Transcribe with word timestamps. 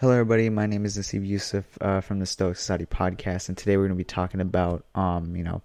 Hello, 0.00 0.12
everybody. 0.12 0.50
My 0.50 0.66
name 0.66 0.84
is 0.84 0.98
Nasib 0.98 1.24
Yusuf 1.24 1.64
uh, 1.80 2.00
from 2.00 2.18
the 2.18 2.26
Stoic 2.26 2.56
Society 2.56 2.84
podcast, 2.84 3.48
and 3.48 3.56
today 3.56 3.76
we're 3.76 3.84
going 3.84 3.96
to 3.96 3.96
be 3.96 4.02
talking 4.02 4.40
about, 4.40 4.84
um, 4.96 5.36
you 5.36 5.44
know, 5.44 5.62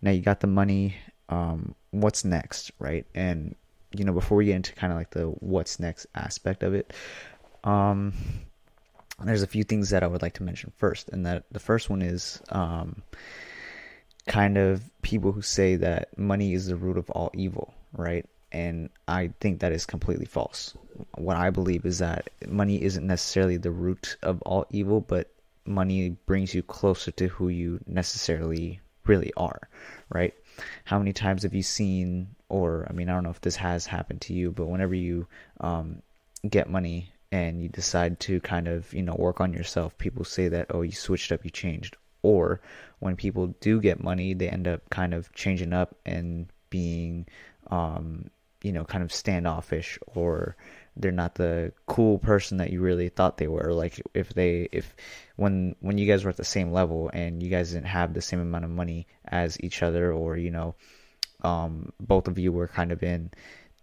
now 0.00 0.12
you 0.12 0.22
got 0.22 0.38
the 0.38 0.46
money. 0.46 0.94
Um, 1.28 1.74
what's 1.90 2.24
next, 2.24 2.70
right? 2.78 3.04
And 3.12 3.56
you 3.90 4.04
know, 4.04 4.12
before 4.12 4.38
we 4.38 4.44
get 4.44 4.54
into 4.54 4.72
kind 4.74 4.92
of 4.92 4.98
like 5.00 5.10
the 5.10 5.24
what's 5.24 5.80
next 5.80 6.06
aspect 6.14 6.62
of 6.62 6.74
it, 6.74 6.92
um, 7.64 8.12
there's 9.24 9.42
a 9.42 9.48
few 9.48 9.64
things 9.64 9.90
that 9.90 10.04
I 10.04 10.06
would 10.06 10.22
like 10.22 10.34
to 10.34 10.44
mention 10.44 10.72
first, 10.76 11.08
and 11.08 11.26
that 11.26 11.46
the 11.50 11.60
first 11.60 11.90
one 11.90 12.02
is, 12.02 12.40
um, 12.50 13.02
kind 14.28 14.58
of 14.58 14.88
people 15.02 15.32
who 15.32 15.42
say 15.42 15.74
that 15.74 16.16
money 16.16 16.54
is 16.54 16.68
the 16.68 16.76
root 16.76 16.96
of 16.96 17.10
all 17.10 17.32
evil, 17.34 17.74
right? 17.92 18.26
And 18.52 18.90
I 19.08 19.30
think 19.40 19.60
that 19.60 19.72
is 19.72 19.86
completely 19.86 20.26
false. 20.26 20.74
What 21.16 21.38
I 21.38 21.48
believe 21.48 21.86
is 21.86 21.98
that 21.98 22.28
money 22.46 22.82
isn't 22.82 23.06
necessarily 23.06 23.56
the 23.56 23.70
root 23.70 24.16
of 24.22 24.42
all 24.42 24.66
evil, 24.70 25.00
but 25.00 25.30
money 25.64 26.10
brings 26.26 26.54
you 26.54 26.62
closer 26.62 27.10
to 27.12 27.28
who 27.28 27.48
you 27.48 27.80
necessarily 27.86 28.80
really 29.06 29.32
are, 29.36 29.68
right? 30.10 30.34
How 30.84 30.98
many 30.98 31.14
times 31.14 31.44
have 31.44 31.54
you 31.54 31.62
seen, 31.62 32.28
or 32.50 32.86
I 32.90 32.92
mean, 32.92 33.08
I 33.08 33.14
don't 33.14 33.24
know 33.24 33.30
if 33.30 33.40
this 33.40 33.56
has 33.56 33.86
happened 33.86 34.20
to 34.22 34.34
you, 34.34 34.50
but 34.50 34.66
whenever 34.66 34.94
you 34.94 35.26
um, 35.60 36.02
get 36.46 36.68
money 36.68 37.10
and 37.30 37.62
you 37.62 37.70
decide 37.70 38.20
to 38.20 38.38
kind 38.40 38.68
of, 38.68 38.92
you 38.92 39.02
know, 39.02 39.14
work 39.18 39.40
on 39.40 39.54
yourself, 39.54 39.96
people 39.96 40.24
say 40.24 40.48
that, 40.48 40.66
oh, 40.70 40.82
you 40.82 40.92
switched 40.92 41.32
up, 41.32 41.42
you 41.44 41.50
changed. 41.50 41.96
Or 42.22 42.60
when 42.98 43.16
people 43.16 43.48
do 43.60 43.80
get 43.80 44.02
money, 44.02 44.34
they 44.34 44.48
end 44.48 44.68
up 44.68 44.90
kind 44.90 45.14
of 45.14 45.32
changing 45.32 45.72
up 45.72 45.96
and 46.04 46.46
being 46.68 47.26
um, 47.70 48.30
you 48.62 48.72
know, 48.72 48.84
kind 48.84 49.04
of 49.04 49.12
standoffish 49.12 49.98
or 50.14 50.56
they're 50.96 51.12
not 51.12 51.34
the 51.34 51.72
cool 51.86 52.18
person 52.18 52.58
that 52.58 52.70
you 52.70 52.80
really 52.80 53.08
thought 53.08 53.38
they 53.38 53.48
were. 53.48 53.72
Like 53.72 54.00
if 54.14 54.34
they 54.34 54.68
if 54.72 54.94
when 55.36 55.74
when 55.80 55.98
you 55.98 56.06
guys 56.06 56.24
were 56.24 56.30
at 56.30 56.36
the 56.36 56.44
same 56.44 56.72
level 56.72 57.10
and 57.12 57.42
you 57.42 57.50
guys 57.50 57.72
didn't 57.72 57.86
have 57.86 58.12
the 58.12 58.22
same 58.22 58.40
amount 58.40 58.64
of 58.64 58.70
money 58.70 59.06
as 59.26 59.58
each 59.60 59.82
other 59.82 60.12
or, 60.12 60.36
you 60.36 60.50
know, 60.50 60.74
um, 61.42 61.92
both 62.00 62.28
of 62.28 62.38
you 62.38 62.52
were 62.52 62.68
kind 62.68 62.92
of 62.92 63.02
in 63.02 63.30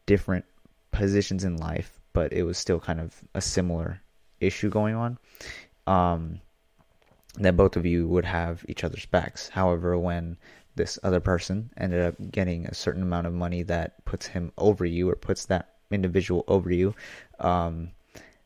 different 0.06 0.46
positions 0.92 1.44
in 1.44 1.58
life, 1.58 2.00
but 2.14 2.32
it 2.32 2.44
was 2.44 2.58
still 2.58 2.80
kind 2.80 3.00
of 3.00 3.16
a 3.34 3.42
similar 3.42 4.02
issue 4.40 4.70
going 4.70 4.96
on. 4.96 5.18
Um, 5.88 6.42
that 7.36 7.56
both 7.56 7.76
of 7.76 7.86
you 7.86 8.08
would 8.08 8.26
have 8.26 8.66
each 8.68 8.84
other's 8.84 9.06
backs. 9.06 9.50
However, 9.50 9.98
when 9.98 10.38
this 10.76 11.00
other 11.04 11.20
person 11.20 11.70
ended 11.78 12.02
up 12.02 12.16
getting 12.32 12.66
a 12.66 12.74
certain 12.74 13.02
amount 13.02 13.28
of 13.28 13.34
money 13.34 13.64
that 13.64 14.04
puts 14.06 14.28
him 14.28 14.52
over 14.58 14.86
you 14.86 15.10
or 15.10 15.16
puts 15.16 15.46
that 15.46 15.74
individual 15.92 16.44
over 16.48 16.72
you, 16.72 16.94
um, 17.40 17.90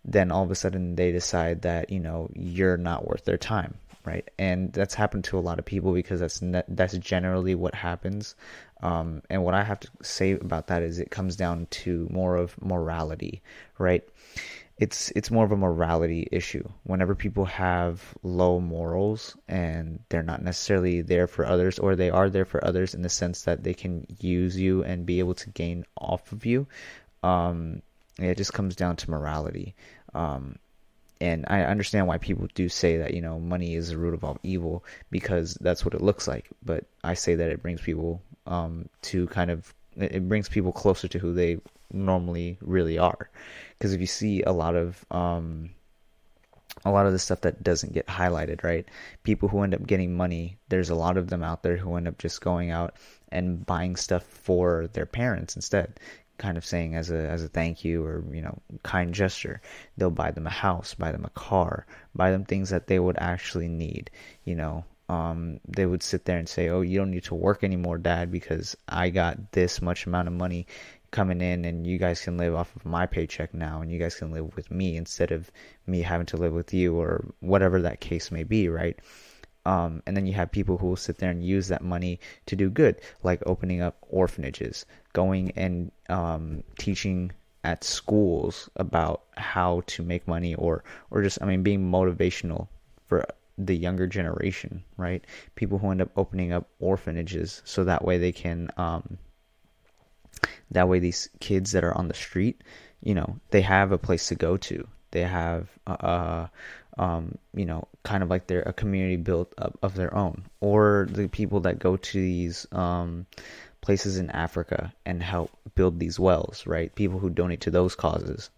then 0.06 0.32
all 0.32 0.44
of 0.44 0.52
a 0.52 0.56
sudden 0.56 0.96
they 0.96 1.12
decide 1.12 1.62
that 1.62 1.90
you 1.90 2.00
know 2.00 2.30
you're 2.34 2.78
not 2.78 3.08
worth 3.08 3.26
their 3.26 3.38
time, 3.38 3.76
right? 4.06 4.30
And 4.38 4.72
that's 4.74 4.94
happened 4.94 5.24
to 5.26 5.38
a 5.38 5.42
lot 5.42 5.60
of 5.60 5.66
people 5.66 5.94
because 5.94 6.20
that's 6.20 6.42
ne- 6.42 6.64
that's 6.68 6.98
generally 6.98 7.56
what 7.56 7.76
happens. 7.76 8.36
Um, 8.82 9.22
and 9.30 9.44
what 9.44 9.54
I 9.54 9.64
have 9.64 9.80
to 9.80 9.90
say 10.02 10.32
about 10.32 10.68
that 10.68 10.82
is 10.82 11.00
it 11.00 11.10
comes 11.10 11.38
down 11.38 11.68
to 11.72 12.08
more 12.12 12.36
of 12.36 12.62
morality, 12.62 13.42
right? 13.78 14.04
It's 14.78 15.12
it's 15.16 15.30
more 15.30 15.46
of 15.46 15.52
a 15.52 15.58
morality 15.58 16.28
issue. 16.32 16.68
Whenever 16.84 17.14
people 17.14 17.46
have 17.46 18.02
low 18.24 18.60
morals 18.60 19.38
and 19.48 20.00
they're 20.10 20.24
not 20.24 20.42
necessarily 20.42 21.02
there 21.02 21.28
for 21.28 21.46
others, 21.46 21.78
or 21.78 21.96
they 21.96 22.10
are 22.10 22.30
there 22.30 22.46
for 22.46 22.66
others 22.66 22.96
in 22.96 23.04
the 23.04 23.10
sense 23.10 23.44
that 23.44 23.64
they 23.64 23.74
can 23.74 24.08
use 24.20 24.60
you 24.60 24.84
and 24.84 25.06
be 25.06 25.20
able 25.20 25.36
to 25.36 25.50
gain 25.52 25.86
off 25.98 26.32
of 26.32 26.46
you, 26.46 26.66
um, 27.22 27.82
it 28.18 28.38
just 28.38 28.54
comes 28.54 28.76
down 28.76 28.96
to 28.96 29.12
morality. 29.12 29.76
Um, 30.14 30.58
and 31.22 31.46
I 31.48 31.62
understand 31.62 32.08
why 32.08 32.18
people 32.18 32.48
do 32.54 32.68
say 32.68 32.98
that 32.98 33.14
you 33.14 33.22
know 33.22 33.40
money 33.40 33.76
is 33.76 33.90
the 33.90 33.98
root 33.98 34.16
of 34.16 34.24
all 34.24 34.40
evil 34.44 34.84
because 35.12 35.54
that's 35.62 35.86
what 35.86 35.94
it 35.94 36.02
looks 36.02 36.28
like. 36.28 36.50
But 36.66 36.86
I 37.04 37.14
say 37.14 37.36
that 37.36 37.50
it 37.52 37.62
brings 37.62 37.82
people 37.82 38.22
um, 38.48 38.90
to 39.04 39.28
kind 39.28 39.52
of 39.52 39.74
it 39.96 40.28
brings 40.28 40.50
people 40.50 40.72
closer 40.72 41.08
to 41.08 41.20
who 41.20 41.34
they 41.34 41.60
normally 41.94 42.58
really 42.62 42.98
are. 42.98 43.30
Because 43.78 43.94
if 43.94 44.02
you 44.02 44.08
see 44.08 44.42
a 44.44 44.52
lot 44.52 44.76
of 44.76 45.06
um, 45.12 45.70
a 46.86 46.92
lot 46.92 47.06
of 47.06 47.14
the 47.14 47.20
stuff 47.20 47.42
that 47.42 47.64
doesn't 47.64 47.94
get 47.94 48.08
highlighted, 48.08 48.64
right? 48.64 48.86
People 49.24 49.48
who 49.50 49.62
end 49.62 49.74
up 49.74 49.86
getting 49.86 50.16
money, 50.16 50.58
there's 50.70 50.90
a 50.90 50.96
lot 50.96 51.18
of 51.18 51.30
them 51.30 51.44
out 51.44 51.64
there 51.64 51.78
who 51.78 51.96
end 51.96 52.08
up 52.08 52.18
just 52.18 52.42
going 52.42 52.72
out 52.72 52.96
and 53.32 53.66
buying 53.66 53.96
stuff 53.96 54.24
for 54.24 54.88
their 54.94 55.06
parents 55.06 55.56
instead, 55.56 56.00
kind 56.38 56.58
of 56.58 56.66
saying 56.66 56.96
as 56.96 57.12
a 57.12 57.18
as 57.18 57.44
a 57.44 57.48
thank 57.48 57.86
you 57.86 58.04
or 58.04 58.24
you 58.32 58.42
know 58.42 58.58
kind 58.84 59.14
gesture. 59.14 59.62
They'll 59.98 60.12
buy 60.12 60.32
them 60.32 60.48
a 60.48 60.52
house, 60.52 60.94
buy 60.94 61.12
them 61.12 61.26
a 61.26 61.40
car, 61.40 61.86
buy 62.16 62.32
them 62.32 62.46
things 62.46 62.70
that 62.70 62.88
they 62.88 63.00
would 63.00 63.18
actually 63.20 63.68
need, 63.68 64.10
you 64.44 64.56
know. 64.56 64.86
Um, 65.10 65.60
they 65.68 65.86
would 65.86 66.02
sit 66.02 66.26
there 66.26 66.38
and 66.38 66.48
say, 66.48 66.70
"Oh, 66.70 66.82
you 66.82 66.98
don't 66.98 67.12
need 67.12 67.26
to 67.26 67.36
work 67.36 67.64
anymore, 67.64 67.98
Dad, 67.98 68.32
because 68.32 68.76
I 68.88 69.10
got 69.10 69.52
this 69.52 69.82
much 69.82 70.06
amount 70.08 70.28
of 70.28 70.34
money 70.34 70.66
coming 71.14 71.42
in 71.42 71.64
and 71.64 71.86
you 71.86 71.98
guys 71.98 72.22
can 72.22 72.38
live 72.38 72.56
off 72.56 72.76
of 72.76 72.84
my 72.84 73.06
paycheck 73.06 73.54
now 73.54 73.82
and 73.82 73.92
you 73.92 74.00
guys 74.00 74.16
can 74.16 74.32
live 74.32 74.54
with 74.56 74.70
me 74.72 74.98
instead 74.98 75.32
of 75.32 75.52
me 75.88 76.02
having 76.02 76.26
to 76.26 76.38
live 76.38 76.54
with 76.54 76.74
you 76.74 77.00
or 77.00 77.24
whatever 77.40 77.80
that 77.80 78.02
case 78.02 78.32
may 78.32 78.44
be, 78.44 78.68
right? 78.68 79.00
Um, 79.66 80.02
and 80.06 80.18
then 80.18 80.26
you 80.26 80.34
have 80.34 80.52
people 80.52 80.78
who 80.78 80.88
will 80.88 80.96
sit 80.98 81.20
there 81.20 81.30
and 81.30 81.46
use 81.46 81.68
that 81.70 81.84
money 81.84 82.20
to 82.48 82.56
do 82.56 82.70
good, 82.70 83.00
like 83.22 83.42
opening 83.46 83.82
up 83.82 83.96
orphanages, 84.10 84.86
going 85.14 85.52
and 85.52 85.92
um, 86.10 86.64
teaching 86.78 87.32
at 87.64 87.84
schools 87.84 88.70
about 88.76 89.24
how 89.38 89.84
to 89.88 90.04
make 90.04 90.28
money, 90.28 90.54
or 90.56 90.84
or 91.12 91.22
just 91.22 91.42
I 91.42 91.46
mean 91.46 91.64
being 91.64 91.90
motivational 91.90 92.68
for 93.06 93.26
the 93.58 93.76
younger 93.76 94.08
generation, 94.08 94.84
right? 94.98 95.24
People 95.56 95.78
who 95.78 95.92
end 95.92 96.02
up 96.02 96.10
opening 96.18 96.52
up 96.52 96.68
orphanages 96.80 97.62
so 97.64 97.86
that 97.86 98.04
way 98.04 98.18
they 98.18 98.34
can 98.34 98.70
um, 98.76 99.18
that 100.72 100.88
way, 100.88 101.00
these 101.00 101.30
kids 101.40 101.72
that 101.72 101.84
are 101.84 101.98
on 101.98 102.08
the 102.08 102.14
street, 102.14 102.62
you 103.02 103.14
know, 103.14 103.40
they 103.52 103.62
have 103.62 103.92
a 103.92 103.98
place 103.98 104.28
to 104.28 104.36
go 104.36 104.58
to. 104.58 104.88
They 105.12 105.22
have, 105.22 105.70
uh, 105.86 106.48
um, 106.98 107.38
you 107.54 107.66
know, 107.66 107.88
kind 108.04 108.24
of 108.24 108.30
like 108.30 108.48
they're 108.48 108.64
a 108.64 108.74
community 108.74 109.18
built 109.18 109.54
up 109.58 109.78
of 109.82 109.96
their 109.96 110.16
own. 110.16 110.46
Or 110.60 111.08
the 111.10 111.28
people 111.28 111.62
that 111.62 111.80
go 111.80 111.98
to 111.98 112.20
these 112.20 112.66
um, 112.72 113.28
places 113.82 114.18
in 114.18 114.32
Africa 114.32 114.94
and 115.06 115.22
help 115.22 115.52
build 115.76 116.00
these 116.00 116.20
wells, 116.20 116.66
right? 116.66 116.94
People 116.96 117.20
who 117.20 117.30
donate 117.30 117.62
to 117.62 117.72
those 117.72 117.96
causes. 117.96 118.50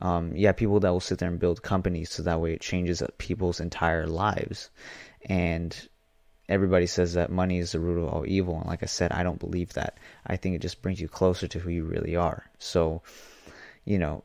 Um, 0.00 0.34
yeah, 0.34 0.52
people 0.52 0.80
that 0.80 0.90
will 0.90 1.00
sit 1.00 1.18
there 1.18 1.28
and 1.28 1.38
build 1.38 1.62
companies 1.62 2.10
so 2.10 2.22
that 2.22 2.40
way 2.40 2.54
it 2.54 2.60
changes 2.60 3.02
people's 3.18 3.60
entire 3.60 4.06
lives. 4.06 4.70
And 5.26 5.76
everybody 6.50 6.86
says 6.86 7.14
that 7.14 7.30
money 7.30 7.58
is 7.58 7.72
the 7.72 7.80
root 7.80 8.02
of 8.02 8.08
all 8.12 8.24
evil 8.26 8.58
and 8.58 8.66
like 8.66 8.82
i 8.82 8.86
said 8.86 9.12
i 9.12 9.22
don't 9.22 9.38
believe 9.38 9.72
that. 9.74 9.96
I 10.26 10.36
think 10.36 10.54
it 10.54 10.62
just 10.62 10.82
brings 10.82 11.00
you 11.00 11.08
closer 11.08 11.48
to 11.48 11.58
who 11.58 11.70
you 11.70 11.84
really 11.84 12.16
are. 12.16 12.44
So 12.58 13.02
you 13.84 13.98
know 13.98 14.24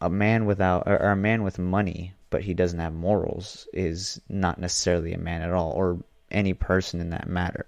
a 0.00 0.10
man 0.10 0.46
without 0.46 0.84
or 0.86 1.10
a 1.10 1.16
man 1.16 1.42
with 1.44 1.58
money 1.58 2.14
but 2.30 2.42
he 2.42 2.54
doesn't 2.54 2.80
have 2.80 2.94
morals 2.94 3.68
is 3.72 4.20
not 4.28 4.58
necessarily 4.58 5.12
a 5.12 5.18
man 5.18 5.42
at 5.42 5.52
all 5.52 5.70
or 5.72 5.98
any 6.30 6.54
person 6.54 7.00
in 7.00 7.10
that 7.10 7.28
matter 7.28 7.66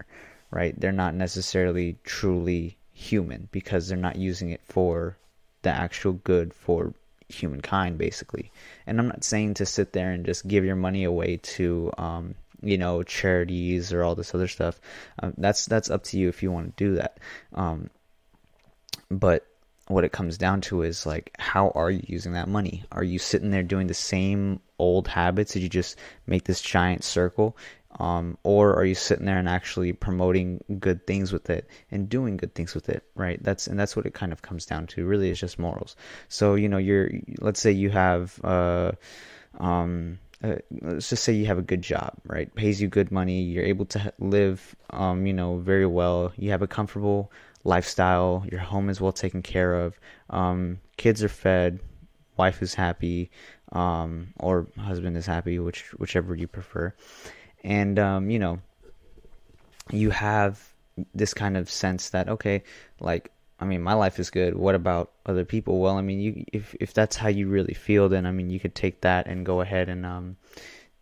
right? 0.54 0.78
They're 0.80 0.92
not 0.92 1.14
necessarily 1.14 1.96
truly 2.04 2.76
human 2.92 3.48
because 3.50 3.88
they're 3.88 3.98
not 3.98 4.16
using 4.16 4.50
it 4.50 4.60
for 4.64 5.16
the 5.62 5.70
actual 5.70 6.12
good 6.12 6.54
for 6.54 6.94
humankind 7.28 7.98
basically. 7.98 8.52
And 8.86 9.00
i'm 9.00 9.08
not 9.08 9.24
saying 9.24 9.54
to 9.54 9.66
sit 9.66 9.92
there 9.92 10.12
and 10.12 10.24
just 10.24 10.46
give 10.46 10.64
your 10.64 10.76
money 10.76 11.04
away 11.04 11.38
to 11.38 11.92
um, 11.98 12.34
you 12.62 12.78
know 12.78 13.02
charities 13.02 13.92
or 13.92 14.02
all 14.02 14.14
this 14.14 14.34
other 14.34 14.48
stuff. 14.48 14.80
Um, 15.22 15.34
that's 15.36 15.66
that's 15.66 15.90
up 15.90 16.04
to 16.04 16.18
you 16.18 16.28
if 16.28 16.42
you 16.42 16.50
want 16.50 16.76
to 16.76 16.84
do 16.84 16.94
that. 16.96 17.18
Um, 17.54 17.90
but 19.10 19.46
what 19.88 20.04
it 20.04 20.12
comes 20.12 20.38
down 20.38 20.62
to 20.62 20.82
is 20.82 21.04
like 21.04 21.34
how 21.38 21.70
are 21.74 21.90
you 21.90 22.02
using 22.06 22.32
that 22.32 22.48
money? 22.48 22.84
Are 22.92 23.04
you 23.04 23.18
sitting 23.18 23.50
there 23.50 23.62
doing 23.62 23.86
the 23.86 23.94
same 23.94 24.60
old 24.78 25.08
habits? 25.08 25.52
Did 25.52 25.62
you 25.62 25.68
just 25.68 25.98
make 26.26 26.44
this 26.44 26.60
giant 26.60 27.04
circle? 27.04 27.56
Um, 28.00 28.38
or 28.42 28.74
are 28.74 28.84
you 28.84 28.96
sitting 28.96 29.24
there 29.24 29.38
and 29.38 29.48
actually 29.48 29.92
promoting 29.92 30.64
good 30.80 31.06
things 31.06 31.32
with 31.32 31.48
it 31.48 31.68
and 31.92 32.08
doing 32.08 32.36
good 32.36 32.54
things 32.54 32.74
with 32.74 32.88
it 32.88 33.04
right? 33.14 33.40
That's 33.42 33.66
and 33.66 33.78
that's 33.78 33.94
what 33.94 34.06
it 34.06 34.14
kind 34.14 34.32
of 34.32 34.42
comes 34.42 34.66
down 34.66 34.86
to. 34.88 35.06
Really 35.06 35.30
is 35.30 35.38
just 35.38 35.58
morals. 35.58 35.96
So 36.28 36.54
you 36.54 36.68
know 36.68 36.78
you're 36.78 37.10
let's 37.40 37.60
say 37.60 37.70
you 37.70 37.90
have 37.90 38.40
uh, 38.42 38.92
um, 39.60 40.18
uh, 40.44 40.56
let's 40.82 41.08
just 41.08 41.24
say 41.24 41.32
you 41.32 41.46
have 41.46 41.56
a 41.56 41.62
good 41.62 41.80
job, 41.80 42.12
right? 42.26 42.54
Pays 42.54 42.80
you 42.80 42.88
good 42.88 43.10
money. 43.10 43.40
You're 43.40 43.64
able 43.64 43.86
to 43.86 44.12
live, 44.18 44.76
um, 44.90 45.26
you 45.26 45.32
know, 45.32 45.56
very 45.56 45.86
well. 45.86 46.32
You 46.36 46.50
have 46.50 46.60
a 46.60 46.66
comfortable 46.66 47.32
lifestyle. 47.64 48.44
Your 48.50 48.60
home 48.60 48.90
is 48.90 49.00
well 49.00 49.12
taken 49.12 49.40
care 49.40 49.74
of. 49.74 49.98
Um, 50.28 50.80
kids 50.98 51.24
are 51.24 51.30
fed. 51.30 51.80
Wife 52.36 52.62
is 52.62 52.74
happy, 52.74 53.30
um, 53.72 54.34
or 54.38 54.66
husband 54.76 55.16
is 55.16 55.24
happy, 55.24 55.58
which 55.58 55.92
whichever 55.94 56.34
you 56.34 56.48
prefer. 56.48 56.92
And 57.62 57.98
um, 57.98 58.28
you 58.28 58.38
know, 58.38 58.58
you 59.90 60.10
have 60.10 60.74
this 61.14 61.32
kind 61.32 61.56
of 61.56 61.70
sense 61.70 62.10
that 62.10 62.28
okay, 62.28 62.64
like 63.00 63.30
I 63.64 63.66
mean, 63.66 63.80
my 63.80 63.94
life 63.94 64.18
is 64.20 64.28
good. 64.28 64.54
What 64.56 64.74
about 64.74 65.10
other 65.24 65.46
people? 65.46 65.80
Well, 65.80 65.96
I 65.96 66.02
mean, 66.02 66.20
you 66.20 66.44
if 66.52 66.76
if 66.80 66.92
that's 66.92 67.16
how 67.16 67.28
you 67.28 67.48
really 67.48 67.72
feel, 67.72 68.10
then 68.10 68.26
I 68.26 68.30
mean, 68.30 68.50
you 68.50 68.60
could 68.60 68.74
take 68.74 69.00
that 69.00 69.26
and 69.26 69.46
go 69.46 69.62
ahead 69.62 69.88
and 69.88 70.04
um, 70.04 70.36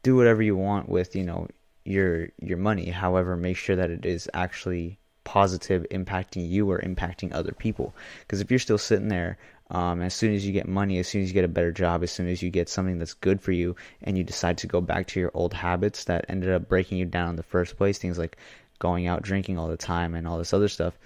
do 0.04 0.14
whatever 0.14 0.44
you 0.44 0.56
want 0.56 0.88
with 0.88 1.16
you 1.16 1.24
know 1.24 1.48
your 1.84 2.28
your 2.40 2.58
money. 2.58 2.88
However, 2.88 3.36
make 3.36 3.56
sure 3.56 3.74
that 3.74 3.90
it 3.90 4.06
is 4.06 4.30
actually 4.32 5.00
positive, 5.24 5.84
impacting 5.90 6.48
you 6.48 6.70
or 6.70 6.78
impacting 6.78 7.34
other 7.34 7.50
people. 7.50 7.96
Because 8.20 8.40
if 8.40 8.48
you're 8.48 8.60
still 8.60 8.78
sitting 8.78 9.08
there, 9.08 9.38
um, 9.72 10.00
as 10.00 10.14
soon 10.14 10.32
as 10.32 10.46
you 10.46 10.52
get 10.52 10.68
money, 10.68 11.00
as 11.00 11.08
soon 11.08 11.22
as 11.22 11.30
you 11.30 11.34
get 11.34 11.44
a 11.44 11.48
better 11.48 11.72
job, 11.72 12.04
as 12.04 12.12
soon 12.12 12.28
as 12.28 12.42
you 12.42 12.50
get 12.50 12.68
something 12.68 13.00
that's 13.00 13.14
good 13.14 13.40
for 13.40 13.50
you, 13.50 13.74
and 14.04 14.16
you 14.16 14.22
decide 14.22 14.58
to 14.58 14.68
go 14.68 14.80
back 14.80 15.08
to 15.08 15.18
your 15.18 15.32
old 15.34 15.52
habits 15.52 16.04
that 16.04 16.26
ended 16.28 16.52
up 16.52 16.68
breaking 16.68 16.98
you 16.98 17.06
down 17.06 17.30
in 17.30 17.36
the 17.36 17.42
first 17.42 17.76
place, 17.76 17.98
things 17.98 18.18
like 18.18 18.36
going 18.78 19.08
out 19.08 19.22
drinking 19.22 19.58
all 19.58 19.66
the 19.66 19.76
time 19.76 20.14
and 20.14 20.28
all 20.28 20.38
this 20.38 20.54
other 20.54 20.68
stuff 20.68 20.96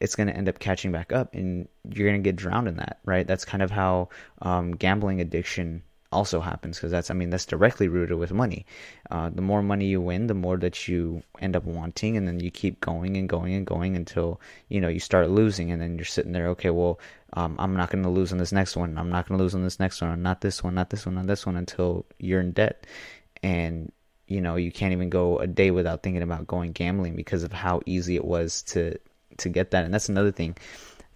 it's 0.00 0.14
going 0.14 0.28
to 0.28 0.36
end 0.36 0.48
up 0.48 0.58
catching 0.58 0.92
back 0.92 1.12
up 1.12 1.34
and 1.34 1.68
you're 1.90 2.08
going 2.08 2.22
to 2.22 2.26
get 2.28 2.36
drowned 2.36 2.68
in 2.68 2.76
that, 2.76 2.98
right? 3.04 3.26
That's 3.26 3.44
kind 3.44 3.62
of 3.62 3.70
how 3.70 4.08
um, 4.42 4.72
gambling 4.72 5.20
addiction 5.20 5.82
also 6.10 6.40
happens 6.40 6.78
because 6.78 6.90
that's, 6.90 7.10
I 7.10 7.14
mean, 7.14 7.30
that's 7.30 7.44
directly 7.44 7.88
rooted 7.88 8.16
with 8.18 8.32
money. 8.32 8.64
Uh, 9.10 9.30
the 9.30 9.42
more 9.42 9.62
money 9.62 9.86
you 9.86 10.00
win, 10.00 10.26
the 10.26 10.34
more 10.34 10.56
that 10.56 10.88
you 10.88 11.22
end 11.40 11.56
up 11.56 11.64
wanting, 11.64 12.16
and 12.16 12.26
then 12.26 12.40
you 12.40 12.50
keep 12.50 12.80
going 12.80 13.16
and 13.16 13.28
going 13.28 13.54
and 13.54 13.66
going 13.66 13.96
until, 13.96 14.40
you 14.68 14.80
know, 14.80 14.88
you 14.88 15.00
start 15.00 15.28
losing, 15.28 15.70
and 15.70 15.82
then 15.82 15.96
you're 15.96 16.04
sitting 16.04 16.32
there, 16.32 16.48
okay, 16.48 16.70
well, 16.70 16.98
um, 17.34 17.56
I'm 17.58 17.76
not 17.76 17.90
going 17.90 18.04
to 18.04 18.10
lose 18.10 18.32
on 18.32 18.38
this 18.38 18.52
next 18.52 18.76
one. 18.76 18.96
I'm 18.96 19.10
not 19.10 19.28
going 19.28 19.36
to 19.36 19.42
lose 19.42 19.54
on 19.54 19.62
this 19.62 19.78
next 19.78 20.00
one. 20.00 20.22
Not 20.22 20.40
this 20.40 20.64
one, 20.64 20.74
not 20.74 20.88
this 20.90 21.04
one, 21.04 21.16
not 21.16 21.26
this 21.26 21.44
one 21.44 21.56
until 21.56 22.06
you're 22.18 22.40
in 22.40 22.52
debt. 22.52 22.86
And 23.42 23.92
you 24.26 24.42
know 24.42 24.56
you 24.56 24.70
can't 24.70 24.92
even 24.92 25.08
go 25.08 25.38
a 25.38 25.46
day 25.46 25.70
without 25.70 26.02
thinking 26.02 26.22
about 26.22 26.46
going 26.46 26.72
gambling 26.72 27.16
because 27.16 27.42
of 27.42 27.52
how 27.52 27.80
easy 27.86 28.14
it 28.14 28.24
was 28.24 28.62
to 28.62 28.98
to 29.38 29.48
get 29.48 29.72
that. 29.72 29.84
And 29.84 29.92
that's 29.92 30.08
another 30.08 30.32
thing. 30.32 30.56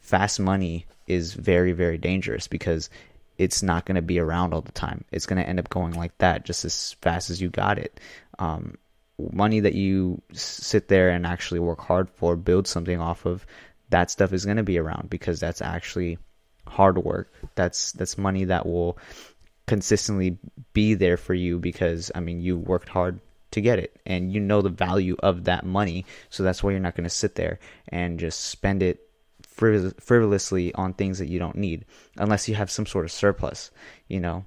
Fast 0.00 0.40
money 0.40 0.86
is 1.06 1.34
very, 1.34 1.72
very 1.72 1.98
dangerous 1.98 2.48
because 2.48 2.90
it's 3.38 3.62
not 3.62 3.86
going 3.86 3.96
to 3.96 4.02
be 4.02 4.18
around 4.18 4.54
all 4.54 4.60
the 4.60 4.72
time. 4.72 5.04
It's 5.10 5.26
going 5.26 5.42
to 5.42 5.48
end 5.48 5.58
up 5.58 5.68
going 5.68 5.92
like 5.92 6.16
that 6.18 6.44
just 6.44 6.64
as 6.64 6.94
fast 7.00 7.30
as 7.30 7.40
you 7.40 7.48
got 7.48 7.78
it. 7.78 8.00
Um, 8.38 8.76
money 9.18 9.60
that 9.60 9.74
you 9.74 10.20
sit 10.32 10.88
there 10.88 11.10
and 11.10 11.26
actually 11.26 11.60
work 11.60 11.80
hard 11.80 12.10
for, 12.10 12.36
build 12.36 12.66
something 12.66 13.00
off 13.00 13.26
of, 13.26 13.46
that 13.90 14.10
stuff 14.10 14.32
is 14.32 14.44
going 14.44 14.56
to 14.56 14.62
be 14.62 14.78
around 14.78 15.10
because 15.10 15.38
that's 15.38 15.62
actually 15.62 16.18
hard 16.66 16.98
work. 16.98 17.32
That's 17.54 17.92
that's 17.92 18.16
money 18.16 18.46
that 18.46 18.66
will 18.66 18.98
consistently 19.66 20.38
be 20.72 20.94
there 20.94 21.16
for 21.16 21.34
you 21.34 21.58
because 21.58 22.10
I 22.14 22.20
mean 22.20 22.40
you 22.40 22.58
worked 22.58 22.88
hard 22.88 23.20
to 23.52 23.60
get 23.60 23.78
it. 23.78 24.00
And 24.04 24.32
you 24.32 24.40
know 24.40 24.62
the 24.62 24.68
value 24.68 25.16
of 25.20 25.44
that 25.44 25.64
money 25.64 26.04
so 26.30 26.42
that's 26.42 26.62
why 26.62 26.70
you're 26.70 26.80
not 26.80 26.96
going 26.96 27.04
to 27.04 27.10
sit 27.10 27.34
there 27.34 27.58
and 27.88 28.18
just 28.18 28.40
spend 28.40 28.82
it 28.82 29.08
frivolously 29.46 30.74
on 30.74 30.94
things 30.94 31.18
that 31.18 31.28
you 31.28 31.38
don't 31.38 31.56
need 31.56 31.84
unless 32.16 32.48
you 32.48 32.54
have 32.54 32.70
some 32.70 32.86
sort 32.86 33.04
of 33.04 33.12
surplus 33.12 33.70
you 34.08 34.20
know? 34.20 34.44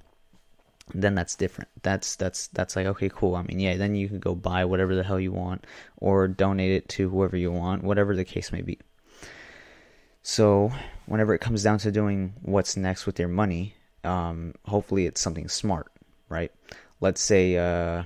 Then 0.94 1.16
that's 1.16 1.34
different. 1.34 1.68
That's 1.82 2.14
that's 2.14 2.46
that's 2.48 2.76
like 2.76 2.86
okay 2.86 3.08
cool. 3.08 3.34
I 3.34 3.42
mean 3.42 3.58
yeah 3.58 3.76
then 3.76 3.96
you 3.96 4.06
can 4.06 4.20
go 4.20 4.36
buy 4.36 4.64
whatever 4.64 4.94
the 4.94 5.02
hell 5.02 5.18
you 5.18 5.32
want 5.32 5.66
or 5.96 6.28
donate 6.28 6.70
it 6.70 6.88
to 6.90 7.10
whoever 7.10 7.36
you 7.36 7.50
want 7.50 7.82
whatever 7.82 8.14
the 8.14 8.24
case 8.24 8.52
may 8.52 8.62
be. 8.62 8.78
So 10.22 10.70
whenever 11.06 11.34
it 11.34 11.40
comes 11.40 11.64
down 11.64 11.78
to 11.78 11.90
doing 11.90 12.34
what's 12.42 12.76
next 12.76 13.06
with 13.06 13.18
your 13.18 13.28
money 13.28 13.74
um, 14.04 14.54
hopefully 14.64 15.06
it's 15.06 15.20
something 15.20 15.48
smart 15.48 15.90
right? 16.28 16.52
Let's 17.00 17.20
say 17.20 17.56
uh, 17.56 18.04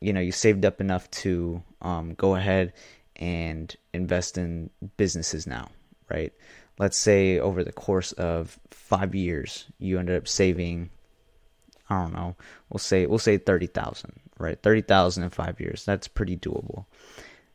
you 0.00 0.12
know 0.12 0.20
you 0.20 0.32
saved 0.32 0.64
up 0.64 0.80
enough 0.80 1.10
to 1.10 1.62
um, 1.82 2.14
go 2.14 2.34
ahead 2.34 2.72
and 3.16 3.74
invest 3.92 4.38
in 4.38 4.70
businesses 4.96 5.46
now, 5.46 5.68
right? 6.08 6.32
Let's 6.78 6.96
say 6.96 7.40
over 7.40 7.64
the 7.64 7.72
course 7.72 8.12
of 8.12 8.58
five 8.70 9.14
years, 9.14 9.66
you 9.78 9.98
ended 9.98 10.16
up 10.16 10.28
saving, 10.28 10.90
I 11.90 12.02
don't 12.02 12.12
know, 12.12 12.36
we'll 12.70 12.78
say 12.78 13.06
we'll 13.06 13.18
say 13.18 13.38
thirty 13.38 13.66
thousand, 13.66 14.20
right? 14.38 14.60
Thirty 14.62 14.82
thousand 14.82 15.24
in 15.24 15.30
five 15.30 15.60
years. 15.60 15.84
That's 15.84 16.08
pretty 16.08 16.36
doable. 16.36 16.84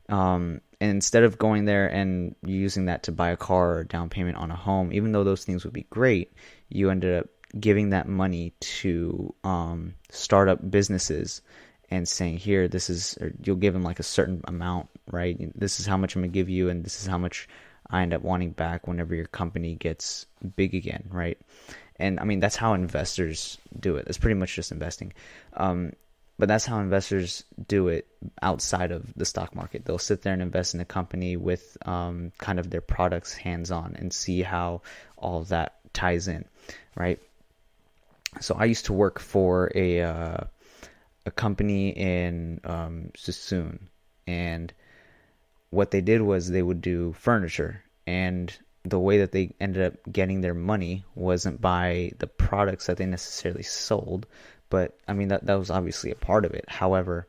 Um, 0.09 0.59
and 0.81 0.91
instead 0.91 1.23
of 1.23 1.37
going 1.37 1.63
there 1.63 1.87
and 1.87 2.35
using 2.45 2.85
that 2.85 3.03
to 3.03 3.13
buy 3.13 3.29
a 3.29 3.37
car 3.37 3.77
or 3.77 3.83
down 3.85 4.09
payment 4.09 4.35
on 4.37 4.51
a 4.51 4.55
home, 4.55 4.91
even 4.91 5.13
though 5.13 5.23
those 5.23 5.45
things 5.45 5.63
would 5.63 5.73
be 5.73 5.87
great, 5.89 6.33
you 6.67 6.89
ended 6.89 7.19
up 7.23 7.29
giving 7.57 7.91
that 7.91 8.07
money 8.07 8.53
to 8.59 9.33
um, 9.45 9.93
startup 10.09 10.69
businesses 10.69 11.41
and 11.93 12.07
saying 12.07 12.37
here 12.37 12.67
this 12.67 12.89
is 12.89 13.17
you'll 13.43 13.55
give 13.55 13.73
them 13.73 13.83
like 13.83 13.99
a 13.99 14.03
certain 14.03 14.41
amount 14.45 14.89
right? 15.11 15.37
This 15.59 15.79
is 15.79 15.85
how 15.85 15.97
much 15.97 16.15
i'm 16.15 16.21
to 16.23 16.27
give 16.27 16.49
you 16.49 16.69
and 16.69 16.83
this 16.83 17.01
is 17.01 17.07
how 17.07 17.17
much 17.17 17.47
i 17.89 18.01
end 18.01 18.13
up 18.13 18.21
wanting 18.21 18.51
back 18.51 18.87
whenever 18.87 19.13
your 19.13 19.27
company 19.27 19.75
gets 19.75 20.25
big 20.55 20.73
again 20.73 21.07
right? 21.11 21.37
And 21.97 22.19
i 22.19 22.23
mean 22.23 22.39
that's 22.39 22.55
how 22.55 22.73
investors 22.73 23.57
do 23.79 23.97
it. 23.97 24.07
It's 24.07 24.17
pretty 24.17 24.39
much 24.39 24.55
just 24.55 24.71
investing. 24.71 25.13
Um, 25.53 25.93
but 26.39 26.47
that's 26.47 26.65
how 26.65 26.79
investors 26.79 27.43
do 27.67 27.89
it 27.89 28.07
outside 28.41 28.91
of 28.91 29.13
the 29.15 29.25
stock 29.25 29.55
market. 29.55 29.85
They'll 29.85 29.99
sit 29.99 30.23
there 30.23 30.33
and 30.33 30.41
invest 30.41 30.73
in 30.73 30.79
a 30.79 30.85
company 30.85 31.37
with 31.37 31.77
um, 31.85 32.31
kind 32.39 32.59
of 32.59 32.71
their 32.71 32.81
products 32.81 33.33
hands 33.33 33.69
on 33.69 33.95
and 33.99 34.11
see 34.11 34.41
how 34.41 34.81
all 35.15 35.43
that 35.43 35.75
ties 35.93 36.27
in 36.27 36.45
right? 36.95 37.19
So 38.41 38.55
i 38.55 38.65
used 38.65 38.85
to 38.85 38.93
work 38.93 39.19
for 39.19 39.71
a 39.75 40.01
uh, 40.01 40.43
a 41.25 41.31
company 41.31 41.89
in 41.89 42.59
um, 42.63 43.11
Suisun, 43.17 43.79
and 44.27 44.73
what 45.69 45.91
they 45.91 46.01
did 46.01 46.21
was 46.21 46.49
they 46.49 46.61
would 46.61 46.81
do 46.81 47.13
furniture, 47.13 47.83
and 48.05 48.55
the 48.83 48.99
way 48.99 49.19
that 49.19 49.31
they 49.31 49.55
ended 49.59 49.83
up 49.83 49.93
getting 50.11 50.41
their 50.41 50.53
money 50.53 51.05
wasn't 51.15 51.61
by 51.61 52.11
the 52.19 52.27
products 52.27 52.87
that 52.87 52.97
they 52.97 53.05
necessarily 53.05 53.63
sold, 53.63 54.25
but 54.69 54.97
I 55.07 55.13
mean 55.13 55.29
that 55.29 55.45
that 55.45 55.59
was 55.59 55.69
obviously 55.69 56.11
a 56.11 56.15
part 56.15 56.45
of 56.45 56.53
it. 56.53 56.65
However, 56.67 57.27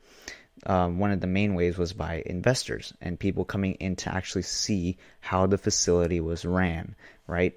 um, 0.67 0.99
one 0.99 1.13
of 1.13 1.21
the 1.21 1.27
main 1.27 1.55
ways 1.55 1.79
was 1.79 1.93
by 1.93 2.23
investors 2.27 2.93
and 3.01 3.19
people 3.19 3.45
coming 3.45 3.75
in 3.75 3.97
to 3.97 4.15
actually 4.15 4.43
see 4.43 4.97
how 5.21 5.47
the 5.47 5.59
facility 5.59 6.21
was 6.21 6.45
ran, 6.45 6.97
right? 7.27 7.55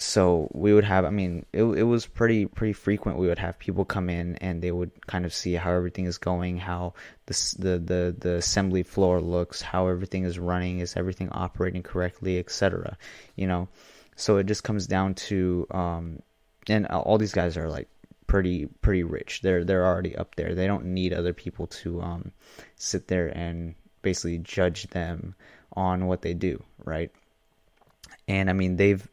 So 0.00 0.48
we 0.54 0.72
would 0.72 0.84
have 0.84 1.04
i 1.04 1.10
mean 1.10 1.44
it, 1.52 1.64
it 1.64 1.82
was 1.82 2.06
pretty 2.06 2.46
pretty 2.46 2.72
frequent 2.72 3.18
we 3.18 3.26
would 3.26 3.38
have 3.38 3.58
people 3.58 3.84
come 3.84 4.08
in 4.08 4.36
and 4.36 4.62
they 4.62 4.70
would 4.70 4.90
kind 5.06 5.24
of 5.24 5.34
see 5.34 5.54
how 5.54 5.72
everything 5.72 6.06
is 6.06 6.18
going 6.18 6.56
how 6.56 6.94
the 7.26 7.54
the 7.58 7.78
the, 7.78 8.16
the 8.18 8.34
assembly 8.36 8.82
floor 8.82 9.20
looks 9.20 9.60
how 9.60 9.88
everything 9.88 10.24
is 10.24 10.38
running 10.38 10.78
is 10.78 10.96
everything 10.96 11.28
operating 11.30 11.82
correctly 11.82 12.38
etc 12.38 12.96
you 13.38 13.46
know? 13.46 13.68
So 14.16 14.36
it 14.36 14.46
just 14.46 14.64
comes 14.64 14.86
down 14.86 15.14
to 15.30 15.66
um 15.70 16.22
and 16.68 16.86
all 16.88 17.16
these 17.16 17.32
guys 17.32 17.56
are 17.56 17.70
like 17.70 17.88
pretty 18.26 18.66
pretty 18.82 19.04
rich. 19.04 19.40
They're 19.40 19.64
they're 19.64 19.86
already 19.86 20.14
up 20.16 20.34
there. 20.34 20.54
They 20.54 20.66
don't 20.66 20.86
need 20.86 21.14
other 21.14 21.32
people 21.32 21.68
to 21.82 22.02
um 22.02 22.32
sit 22.76 23.06
there 23.08 23.28
and 23.28 23.74
basically 24.02 24.38
judge 24.38 24.88
them 24.88 25.34
on 25.72 26.06
what 26.06 26.22
they 26.22 26.34
do 26.34 26.62
right 26.84 27.10
and 28.26 28.50
I 28.50 28.52
mean 28.52 28.76
they've 28.76 29.06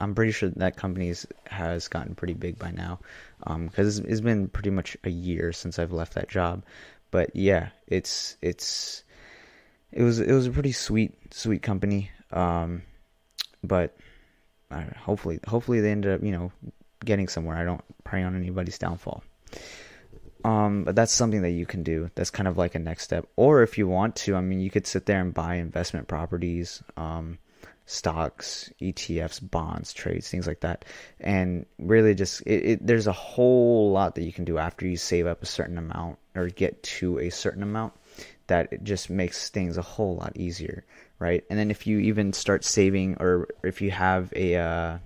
I'm 0.00 0.14
pretty 0.14 0.32
sure 0.32 0.50
that 0.50 0.76
companies 0.76 1.26
has 1.46 1.88
gotten 1.88 2.14
pretty 2.14 2.34
big 2.34 2.58
by 2.58 2.70
now 2.70 3.00
because 3.38 3.98
um, 3.98 4.04
it's, 4.04 4.12
it's 4.12 4.20
been 4.20 4.48
pretty 4.48 4.70
much 4.70 4.96
a 5.04 5.10
year 5.10 5.52
since 5.52 5.78
I've 5.78 5.92
left 5.92 6.14
that 6.14 6.28
job 6.28 6.62
but 7.10 7.34
yeah 7.34 7.70
it's 7.86 8.36
it's 8.42 9.04
it 9.92 10.02
was 10.02 10.20
it 10.20 10.32
was 10.32 10.46
a 10.46 10.50
pretty 10.50 10.72
sweet 10.72 11.14
sweet 11.32 11.62
company 11.62 12.10
um, 12.32 12.82
but 13.64 13.96
uh, 14.70 14.84
hopefully 14.98 15.40
hopefully 15.46 15.80
they 15.80 15.90
ended 15.90 16.12
up 16.12 16.22
you 16.22 16.32
know 16.32 16.52
getting 17.04 17.28
somewhere 17.28 17.56
I 17.56 17.64
don't 17.64 17.84
pray 18.04 18.22
on 18.22 18.36
anybody's 18.36 18.78
downfall 18.78 19.22
um, 20.44 20.84
but 20.84 20.94
that's 20.94 21.12
something 21.12 21.42
that 21.42 21.50
you 21.50 21.66
can 21.66 21.82
do. 21.82 22.10
That's 22.14 22.30
kind 22.30 22.48
of 22.48 22.56
like 22.56 22.74
a 22.74 22.78
next 22.78 23.04
step. 23.04 23.26
Or 23.36 23.62
if 23.62 23.76
you 23.76 23.88
want 23.88 24.16
to, 24.16 24.36
I 24.36 24.40
mean, 24.40 24.60
you 24.60 24.70
could 24.70 24.86
sit 24.86 25.06
there 25.06 25.20
and 25.20 25.34
buy 25.34 25.56
investment 25.56 26.08
properties. 26.08 26.82
Um, 26.96 27.38
stocks, 27.88 28.70
ETFs, 28.82 29.40
bonds, 29.50 29.94
trades, 29.94 30.30
things 30.30 30.46
like 30.46 30.60
that. 30.60 30.84
And 31.18 31.64
really, 31.78 32.14
just 32.14 32.42
it, 32.42 32.64
it, 32.64 32.86
there's 32.86 33.06
a 33.06 33.12
whole 33.12 33.90
lot 33.90 34.14
that 34.14 34.24
you 34.24 34.32
can 34.32 34.44
do 34.44 34.58
after 34.58 34.86
you 34.86 34.98
save 34.98 35.26
up 35.26 35.42
a 35.42 35.46
certain 35.46 35.78
amount 35.78 36.18
or 36.34 36.48
get 36.48 36.82
to 36.82 37.18
a 37.18 37.30
certain 37.30 37.62
amount 37.62 37.94
that 38.46 38.72
it 38.72 38.84
just 38.84 39.08
makes 39.08 39.48
things 39.48 39.78
a 39.78 39.82
whole 39.82 40.16
lot 40.16 40.32
easier, 40.36 40.84
right? 41.18 41.44
And 41.48 41.58
then 41.58 41.70
if 41.70 41.86
you 41.86 41.98
even 42.00 42.34
start 42.34 42.62
saving 42.62 43.16
or 43.20 43.48
if 43.64 43.80
you 43.80 43.90
have 43.90 44.32
a 44.36 44.56
uh, 44.56 44.98